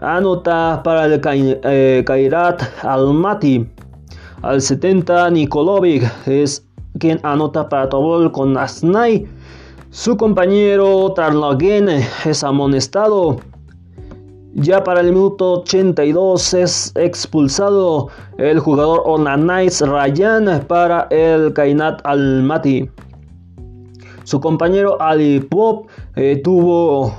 anota 0.04 0.82
para 0.84 1.06
el 1.06 1.20
eh, 1.24 2.02
Kairat 2.06 2.62
Almaty. 2.84 3.66
Al 4.42 4.60
70 4.60 5.30
Nikolovic 5.30 6.04
es 6.26 6.66
quien 6.98 7.18
anota 7.22 7.68
para 7.68 7.88
Tobol 7.88 8.30
con 8.30 8.52
Nasnai. 8.52 9.26
Su 9.90 10.16
compañero 10.16 11.12
Tarlagen 11.14 11.88
es 12.24 12.44
amonestado. 12.44 13.38
Ya 14.54 14.84
para 14.84 15.00
el 15.00 15.12
minuto 15.12 15.62
82 15.62 16.54
es 16.54 16.92
expulsado 16.94 18.08
el 18.38 18.60
jugador 18.60 19.02
Onanais 19.04 19.80
Rayan 19.80 20.64
para 20.68 21.08
el 21.10 21.52
Kainat 21.52 22.00
Almaty. 22.04 22.88
Su 24.24 24.40
compañero 24.40 25.00
Ali 25.00 25.40
Pop 25.40 25.88
eh, 26.16 26.40
tuvo 26.42 27.14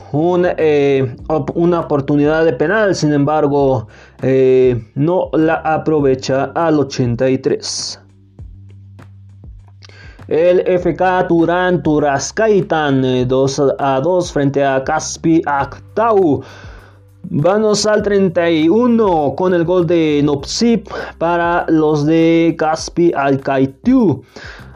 eh, 0.57 1.15
una 1.53 1.79
oportunidad 1.81 2.45
de 2.45 2.53
penal, 2.53 2.95
sin 2.95 3.13
embargo, 3.13 3.87
eh, 4.21 4.83
no 4.95 5.29
la 5.33 5.55
aprovecha 5.55 6.51
al 6.55 6.79
83. 6.79 8.01
El 10.27 10.63
FK 10.79 11.27
Turán 11.27 11.83
Turaskaitan 11.83 13.27
2 13.27 13.59
eh, 13.59 13.63
a 13.77 14.01
2 14.01 14.31
frente 14.31 14.65
a 14.65 14.83
Caspi 14.83 15.43
Aktau. 15.45 16.41
Vamos 17.29 17.85
al 17.85 18.01
31 18.01 19.35
con 19.35 19.53
el 19.53 19.65
gol 19.65 19.85
de 19.85 20.21
Nopsip 20.23 20.87
para 21.19 21.65
los 21.69 22.07
de 22.07 22.55
Caspi 22.57 23.11
Alkaitu. 23.15 24.23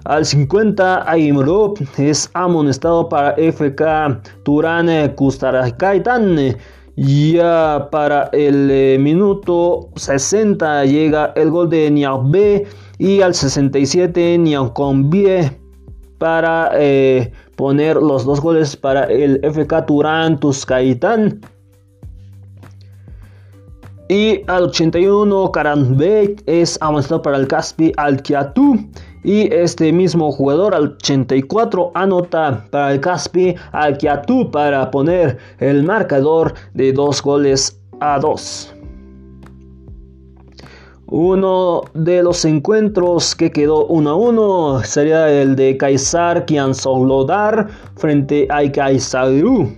Al 0.09 0.25
50 0.25 1.07
Aimrop 1.07 1.77
es 1.99 2.31
amonestado 2.33 3.07
para 3.07 3.35
FK 3.37 4.41
Turán 4.41 4.89
Kustaraskaitan. 5.15 6.57
Ya 6.95 7.87
para 7.91 8.23
el 8.33 8.71
eh, 8.71 8.97
minuto 8.99 9.91
60 9.97 10.85
llega 10.85 11.31
el 11.35 11.51
gol 11.51 11.69
de 11.69 11.91
Niabe 11.91 12.65
y 12.97 13.21
al 13.21 13.35
67 13.35 14.39
Niancombie 14.39 15.55
para 16.17 16.71
eh, 16.73 17.31
poner 17.55 17.97
los 17.97 18.25
dos 18.25 18.41
goles 18.41 18.75
para 18.75 19.03
el 19.03 19.39
FK 19.43 19.85
Turán 19.85 20.39
Tuscaitán. 20.39 21.39
Y 24.07 24.41
al 24.47 24.63
81 24.63 25.51
Karanbek 25.51 26.41
es 26.47 26.79
avanzado 26.81 27.21
para 27.21 27.37
el 27.37 27.47
Caspi 27.47 27.91
Alkiatu. 27.95 28.89
Y 29.23 29.53
este 29.53 29.91
mismo 29.91 30.31
jugador 30.31 30.73
al 30.73 30.95
84 30.95 31.91
anota 31.93 32.65
para 32.71 32.93
el 32.93 33.01
Caspi 33.01 33.55
Alkiatu 33.71 34.49
para 34.49 34.89
poner 34.91 35.37
el 35.59 35.83
marcador 35.83 36.53
de 36.73 36.93
dos 36.93 37.21
goles 37.21 37.81
a 37.99 38.19
dos. 38.19 38.73
Uno 41.11 41.85
de 41.95 42.21
los 42.21 42.45
encuentros 42.45 43.33
que 43.33 43.51
quedó 43.51 43.87
1 43.87 44.09
a 44.11 44.15
1 44.15 44.83
sería 44.83 45.27
el 45.41 45.55
de 45.55 45.75
Kaisar 45.75 46.45
Kiansolodar 46.45 47.67
frente 47.95 48.47
a 48.51 48.71
Kaisaru. 48.71 49.75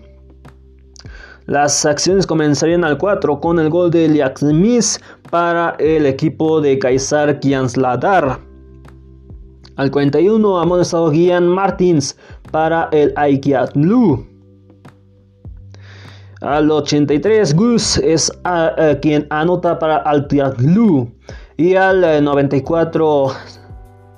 Las 1.45 1.86
acciones 1.86 2.27
comenzarían 2.27 2.84
al 2.84 2.97
4 2.97 3.39
con 3.39 3.60
el 3.60 3.69
gol 3.69 3.91
de 3.91 4.10
Liaxmis 4.10 4.99
para 5.30 5.75
el 5.80 6.06
equipo 6.06 6.60
de 6.60 6.77
Kaisar 6.77 7.39
Kiansladar. 7.39 8.51
Al 9.77 9.89
41 9.89 10.60
amonestado 10.60 11.12
Gian 11.12 11.47
Martins 11.47 12.17
para 12.51 12.89
el 12.91 13.13
Aikiatlu. 13.15 14.25
Al 16.41 16.71
83 16.71 17.55
Gus 17.55 17.97
es 17.97 18.31
quien 19.01 19.27
anota 19.29 19.77
para 19.77 19.97
Altiaglu. 19.97 21.12
Y 21.57 21.75
al 21.75 22.23
94, 22.23 23.27
eh, 23.27 23.34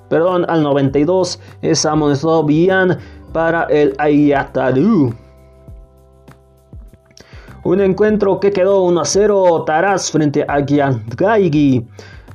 perdón, 0.08 0.46
al 0.48 0.62
92 0.62 1.38
es 1.60 1.84
amonestado 1.84 2.42
bien 2.44 2.96
para 3.34 3.64
el 3.64 3.94
Ayataru. 3.98 5.12
Un 7.64 7.80
encuentro 7.80 8.40
que 8.40 8.50
quedó 8.50 8.82
1 8.82 9.00
a 9.00 9.04
0 9.04 9.64
Taras 9.66 10.10
frente 10.10 10.44
a 10.48 10.60
Gyangaigi. 10.60 11.86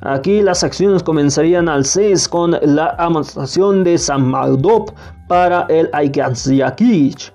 Aquí 0.02 0.42
las 0.42 0.64
acciones 0.64 1.04
comenzarían 1.04 1.68
al 1.68 1.84
6 1.84 2.30
con 2.30 2.58
la 2.62 2.96
amonestación 2.98 3.84
de 3.84 3.98
Samaldop 3.98 4.92
para 5.28 5.66
el 5.70 5.90
Aiganziakich. 5.92 7.34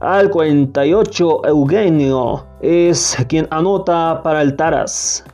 Al 0.00 0.28
48 0.28 1.46
Eugenio 1.46 2.46
es 2.60 3.16
quien 3.28 3.48
anota 3.50 4.20
para 4.22 4.42
el 4.42 4.56
Taras. 4.56 5.24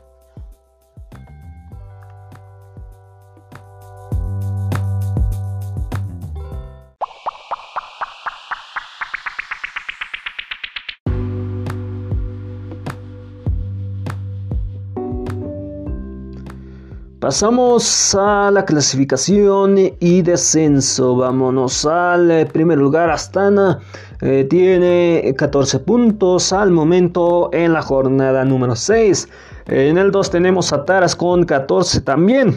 Pasamos 17.29 18.15
a 18.15 18.51
la 18.51 18.65
clasificación 18.65 19.77
y 20.01 20.23
descenso. 20.23 21.15
Vámonos 21.15 21.85
al 21.85 22.31
eh, 22.31 22.47
primer 22.47 22.79
lugar. 22.79 23.11
Astana 23.11 23.81
eh, 24.23 24.47
tiene 24.49 25.35
14 25.37 25.81
puntos 25.81 26.55
al 26.55 26.71
momento 26.71 27.51
en 27.53 27.75
la 27.75 27.83
jornada 27.83 28.47
número 28.47 28.75
6. 28.75 29.29
En 29.67 29.99
el 29.99 30.11
2 30.11 30.31
tenemos 30.31 30.73
a 30.73 30.87
Taras 30.87 31.15
con 31.15 31.45
14 31.45 32.01
también. 32.01 32.57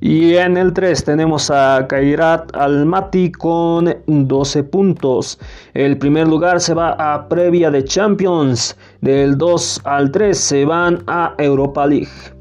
Y 0.00 0.34
en 0.34 0.56
el 0.56 0.72
3 0.72 1.04
tenemos 1.04 1.48
a 1.52 1.86
Kairat 1.88 2.56
Almaty 2.56 3.30
con 3.30 3.98
12 4.08 4.64
puntos. 4.64 5.38
El 5.74 5.96
primer 5.96 6.26
lugar 6.26 6.60
se 6.60 6.74
va 6.74 6.96
a 6.98 7.28
previa 7.28 7.70
de 7.70 7.84
Champions. 7.84 8.76
Del 9.00 9.38
2 9.38 9.82
al 9.84 10.10
3 10.10 10.36
se 10.36 10.64
van 10.64 11.04
a 11.06 11.36
Europa 11.38 11.86
League. 11.86 12.37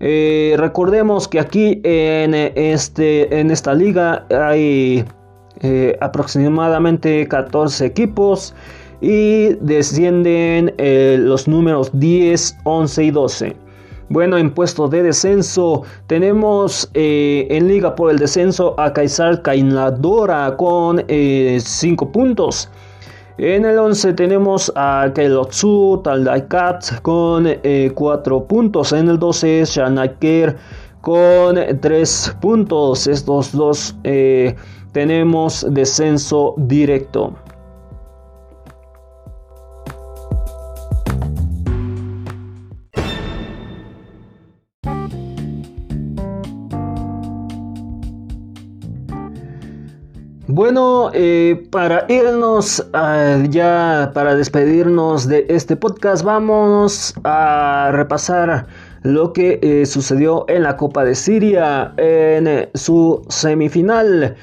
Eh, 0.00 0.54
recordemos 0.58 1.26
que 1.26 1.40
aquí 1.40 1.80
en, 1.82 2.34
este, 2.34 3.40
en 3.40 3.50
esta 3.50 3.74
liga 3.74 4.26
hay 4.30 5.04
eh, 5.60 5.96
aproximadamente 6.00 7.26
14 7.26 7.86
equipos 7.86 8.54
y 9.00 9.54
descienden 9.60 10.74
eh, 10.78 11.16
los 11.18 11.48
números 11.48 11.90
10, 11.92 12.58
11 12.64 13.04
y 13.04 13.10
12. 13.10 13.56
Bueno, 14.10 14.38
en 14.38 14.50
puesto 14.50 14.88
de 14.88 15.02
descenso 15.02 15.82
tenemos 16.06 16.88
en 16.94 17.68
liga 17.68 17.94
por 17.94 18.10
el 18.10 18.18
descenso 18.18 18.74
a 18.80 18.90
Kaisar 18.94 19.42
Kainadora 19.42 20.56
con 20.56 21.04
5 21.06 22.10
puntos. 22.10 22.70
En 23.38 23.64
el 23.64 23.78
11 23.78 24.14
tenemos 24.14 24.72
a 24.74 25.12
Kelotsu 25.14 26.00
Taldaikat 26.02 27.00
con 27.02 27.46
4 27.46 27.56
eh, 27.62 28.40
puntos. 28.48 28.92
En 28.92 29.08
el 29.08 29.16
12 29.16 29.60
es 29.60 29.70
Shanaker 29.70 30.56
con 31.00 31.56
3 31.80 32.36
puntos. 32.40 33.06
Estos 33.06 33.52
dos 33.52 33.94
eh, 34.02 34.56
tenemos 34.90 35.64
descenso 35.70 36.54
directo. 36.56 37.32
Bueno, 50.58 51.10
eh, 51.14 51.68
para 51.70 52.04
irnos 52.08 52.84
ah, 52.92 53.38
ya, 53.48 54.10
para 54.12 54.34
despedirnos 54.34 55.28
de 55.28 55.46
este 55.48 55.76
podcast, 55.76 56.24
vamos 56.24 57.14
a 57.22 57.90
repasar 57.92 58.66
lo 59.04 59.32
que 59.32 59.60
eh, 59.62 59.86
sucedió 59.86 60.46
en 60.48 60.64
la 60.64 60.76
Copa 60.76 61.04
de 61.04 61.14
Siria 61.14 61.94
en 61.96 62.68
su 62.74 63.22
semifinal. 63.28 64.34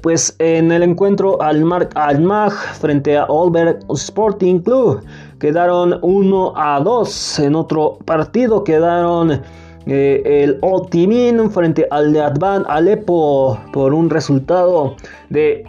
pues 0.00 0.34
en 0.38 0.72
el 0.72 0.82
encuentro 0.82 1.42
al 1.42 1.62
Al-Maj 1.94 2.54
frente 2.80 3.18
a 3.18 3.26
Olberg 3.26 3.80
Sporting 3.90 4.60
Club 4.60 5.02
quedaron 5.38 5.98
1 6.00 6.52
a 6.56 6.80
2. 6.80 7.38
En 7.40 7.54
otro 7.54 7.98
partido 8.06 8.64
quedaron 8.64 9.42
eh, 9.90 10.42
el 10.44 10.58
Otimin 10.60 11.50
frente 11.50 11.86
al 11.90 12.14
Advan 12.14 12.62
Alepo 12.68 13.58
por 13.72 13.94
un 13.94 14.10
resultado 14.10 14.96
de, 15.30 15.64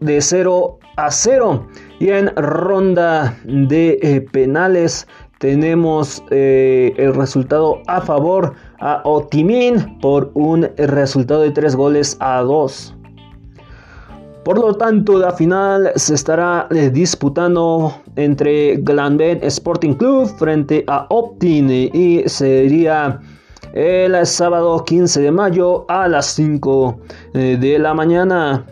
de 0.00 0.20
0 0.20 0.78
a 0.96 1.10
0. 1.12 1.64
Y 2.00 2.08
en 2.08 2.34
ronda 2.34 3.38
de 3.44 4.00
eh, 4.02 4.20
penales 4.20 5.06
tenemos 5.38 6.24
eh, 6.30 6.92
el 6.96 7.14
resultado 7.14 7.82
a 7.86 8.00
favor 8.00 8.54
a 8.80 9.00
Otimin 9.04 10.00
por 10.00 10.32
un 10.34 10.68
resultado 10.76 11.42
de 11.42 11.52
3 11.52 11.76
goles 11.76 12.16
a 12.18 12.40
2. 12.40 12.96
Por 14.44 14.58
lo 14.58 14.74
tanto, 14.74 15.18
la 15.18 15.30
final 15.32 15.92
se 15.94 16.14
estará 16.14 16.68
disputando 16.92 17.94
entre 18.16 18.76
Glanben 18.76 19.38
Sporting 19.42 19.94
Club 19.94 20.26
frente 20.36 20.84
a 20.88 21.06
Optin 21.10 21.70
y 21.70 22.22
sería 22.28 23.20
el 23.76 24.26
sábado 24.26 24.82
15 24.82 25.20
de 25.20 25.30
mayo 25.30 25.84
a 25.86 26.08
las 26.08 26.28
5 26.34 26.98
eh, 27.34 27.58
de 27.60 27.78
la 27.78 27.92
mañana. 27.92 28.64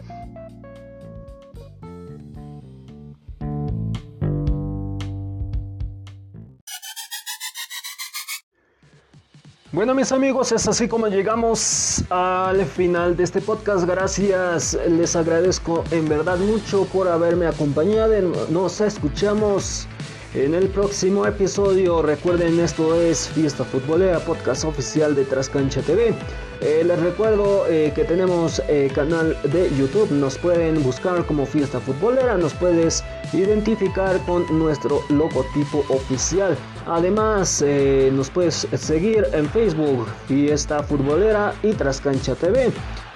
Bueno 9.72 9.94
mis 9.94 10.10
amigos, 10.12 10.52
es 10.52 10.66
así 10.68 10.88
como 10.88 11.08
llegamos 11.08 12.02
al 12.08 12.64
final 12.64 13.14
de 13.14 13.24
este 13.24 13.42
podcast. 13.42 13.84
Gracias, 13.84 14.78
les 14.88 15.14
agradezco 15.16 15.84
en 15.90 16.08
verdad 16.08 16.38
mucho 16.38 16.86
por 16.86 17.08
haberme 17.08 17.46
acompañado. 17.46 18.14
Nos 18.50 18.80
escuchamos 18.80 19.86
en 20.34 20.52
el 20.52 20.68
próximo 20.68 21.26
episodio, 21.26 22.02
recuerden, 22.02 22.58
esto 22.58 23.00
es 23.00 23.28
Fiesta 23.28 23.64
Futbolera, 23.64 24.18
podcast 24.18 24.64
oficial 24.64 25.14
de 25.14 25.24
Trascancha 25.24 25.80
TV. 25.80 26.12
Eh, 26.60 26.82
les 26.84 27.00
recuerdo 27.00 27.66
eh, 27.68 27.92
que 27.94 28.02
tenemos 28.04 28.60
eh, 28.68 28.90
canal 28.92 29.36
de 29.44 29.70
YouTube, 29.78 30.10
nos 30.10 30.36
pueden 30.38 30.82
buscar 30.82 31.24
como 31.26 31.46
Fiesta 31.46 31.78
Futbolera, 31.78 32.36
nos 32.36 32.52
puedes 32.54 33.04
identificar 33.32 34.18
con 34.26 34.44
nuestro 34.58 35.02
logotipo 35.08 35.84
oficial. 35.88 36.56
Además, 36.86 37.64
nos 38.12 38.28
puedes 38.28 38.66
seguir 38.74 39.26
en 39.32 39.48
Facebook, 39.48 40.06
Fiesta 40.26 40.82
Futbolera 40.82 41.54
y 41.62 41.72
Trascancha 41.72 42.34
TV. 42.34 42.72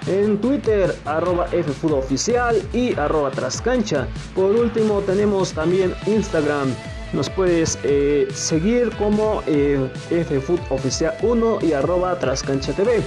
En 0.07 0.39
Twitter, 0.39 0.95
arroba 1.05 1.47
Oficial 1.91 2.59
y 2.73 2.97
arroba 2.97 3.29
Trascancha. 3.29 4.07
Por 4.33 4.55
último, 4.55 5.01
tenemos 5.01 5.53
también 5.53 5.93
Instagram 6.07 6.73
nos 7.13 7.29
puedes 7.29 7.77
eh, 7.83 8.27
seguir 8.33 8.89
como 8.97 9.41
eh, 9.47 9.89
Oficial 10.69 11.15
1 11.21 11.59
y 11.61 11.73
arroba 11.73 12.17
Trascancha 12.19 12.73
TV. 12.73 13.01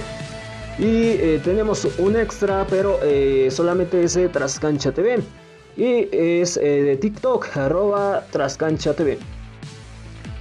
Y 0.79 1.11
eh, 1.19 1.41
tenemos 1.43 1.85
un 1.99 2.15
extra, 2.15 2.65
pero 2.69 2.99
solamente 3.49 4.03
es 4.03 4.15
de 4.15 4.29
Trascancha 4.29 4.91
TV. 4.91 5.21
Y 5.75 6.07
es 6.11 6.55
de 6.55 6.97
TikTok, 6.97 7.57
arroba 7.57 8.25
Trascancha 8.31 8.93
TV. 8.93 9.17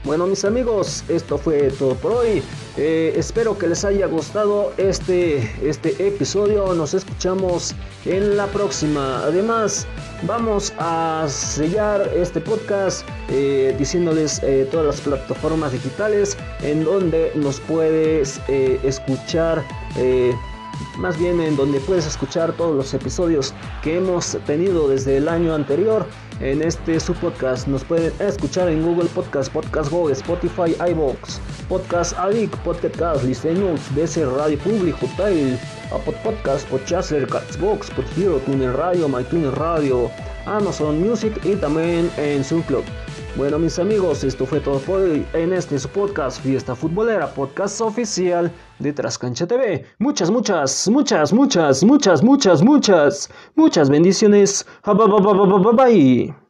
Bueno 0.05 0.27
mis 0.27 0.45
amigos, 0.45 1.05
esto 1.09 1.39
fue 1.39 1.71
todo 1.79 1.95
por 1.95 2.11
hoy. 2.11 2.43
Eh, 2.77 3.13
espero 3.17 3.57
que 3.57 3.69
les 3.69 3.85
haya 3.85 4.07
gustado 4.07 4.73
este, 4.77 5.49
este 5.63 5.91
episodio. 6.09 6.75
Nos 6.75 6.93
escuchamos 6.93 7.73
en 8.05 8.37
la 8.37 8.49
próxima. 8.49 9.23
Además, 9.23 9.87
vamos 10.23 10.73
a 10.79 11.27
sellar 11.29 12.11
este 12.17 12.41
podcast 12.41 13.07
eh, 13.29 13.77
diciéndoles 13.79 14.43
eh, 14.43 14.67
todas 14.73 14.87
las 14.87 15.01
plataformas 15.03 15.71
digitales 15.71 16.37
en 16.63 16.83
donde 16.83 17.31
nos 17.37 17.61
puedes 17.61 18.41
escuchar 18.49 19.63
más 20.99 21.19
bien 21.19 21.41
en 21.41 21.57
donde 21.57 21.81
puedes 21.81 22.07
escuchar 22.07 22.53
todos 22.53 22.77
los 22.77 22.95
episodios 22.95 23.55
que 23.83 23.99
hemos 23.99 24.39
tenido 24.47 24.89
desde 24.89 25.17
el 25.17 25.29
año 25.29 25.55
anterior 25.55 26.07
en 26.41 26.63
este 26.63 26.99
su 27.01 27.15
podcast. 27.15 27.67
Nos 27.67 27.85
pueden 27.85 28.13
escuchar 28.21 28.69
en 28.69 28.83
Google 28.83 29.09
Podcast, 29.15 29.53
Podcast 29.53 29.91
Go, 29.91 30.11
Spotify, 30.11 30.75
iBox, 30.91 31.41
Podcast 31.69 32.19
Addict, 32.19 32.55
Podcast 32.59 33.25
Listen 33.25 33.61
Notes, 33.61 33.95
DC 33.95 34.25
Radio 34.27 34.59
Public, 34.59 34.97
Hotel, 35.03 35.59
Apple 35.93 36.15
Podcast, 36.23 36.69
Podchaser, 36.69 37.27
Catsbox, 37.27 37.91
Podhero, 37.91 38.39
Tuner 38.41 38.73
Radio, 38.77 39.09
MyTuner 39.09 39.55
Radio, 39.55 40.11
Amazon 40.47 41.01
Music 41.01 41.39
y 41.45 41.55
también 41.57 42.11
en 42.17 42.45
SoundCloud. 42.45 42.85
Bueno 43.35 43.59
mis 43.59 43.79
amigos, 43.79 44.25
esto 44.25 44.45
fue 44.45 44.61
todo 44.61 44.79
por 44.81 45.01
hoy 45.01 45.25
en 45.33 45.55
este 45.55 45.79
su 45.79 45.89
podcast 45.89 46.43
Fiesta 46.43 46.77
Futbolera, 46.77 47.33
podcast 47.33 47.81
oficial 47.81 48.53
de 48.79 48.93
Trascancha 48.93 49.47
TV. 49.47 49.87
Muchas, 49.99 50.31
muchas, 50.31 50.87
muchas, 50.89 51.33
muchas, 51.33 51.83
muchas, 51.83 52.23
muchas, 52.23 52.63
muchas, 52.63 53.31
muchas 53.55 53.89
bendiciones. 53.89 54.67
Bye. 54.85 56.42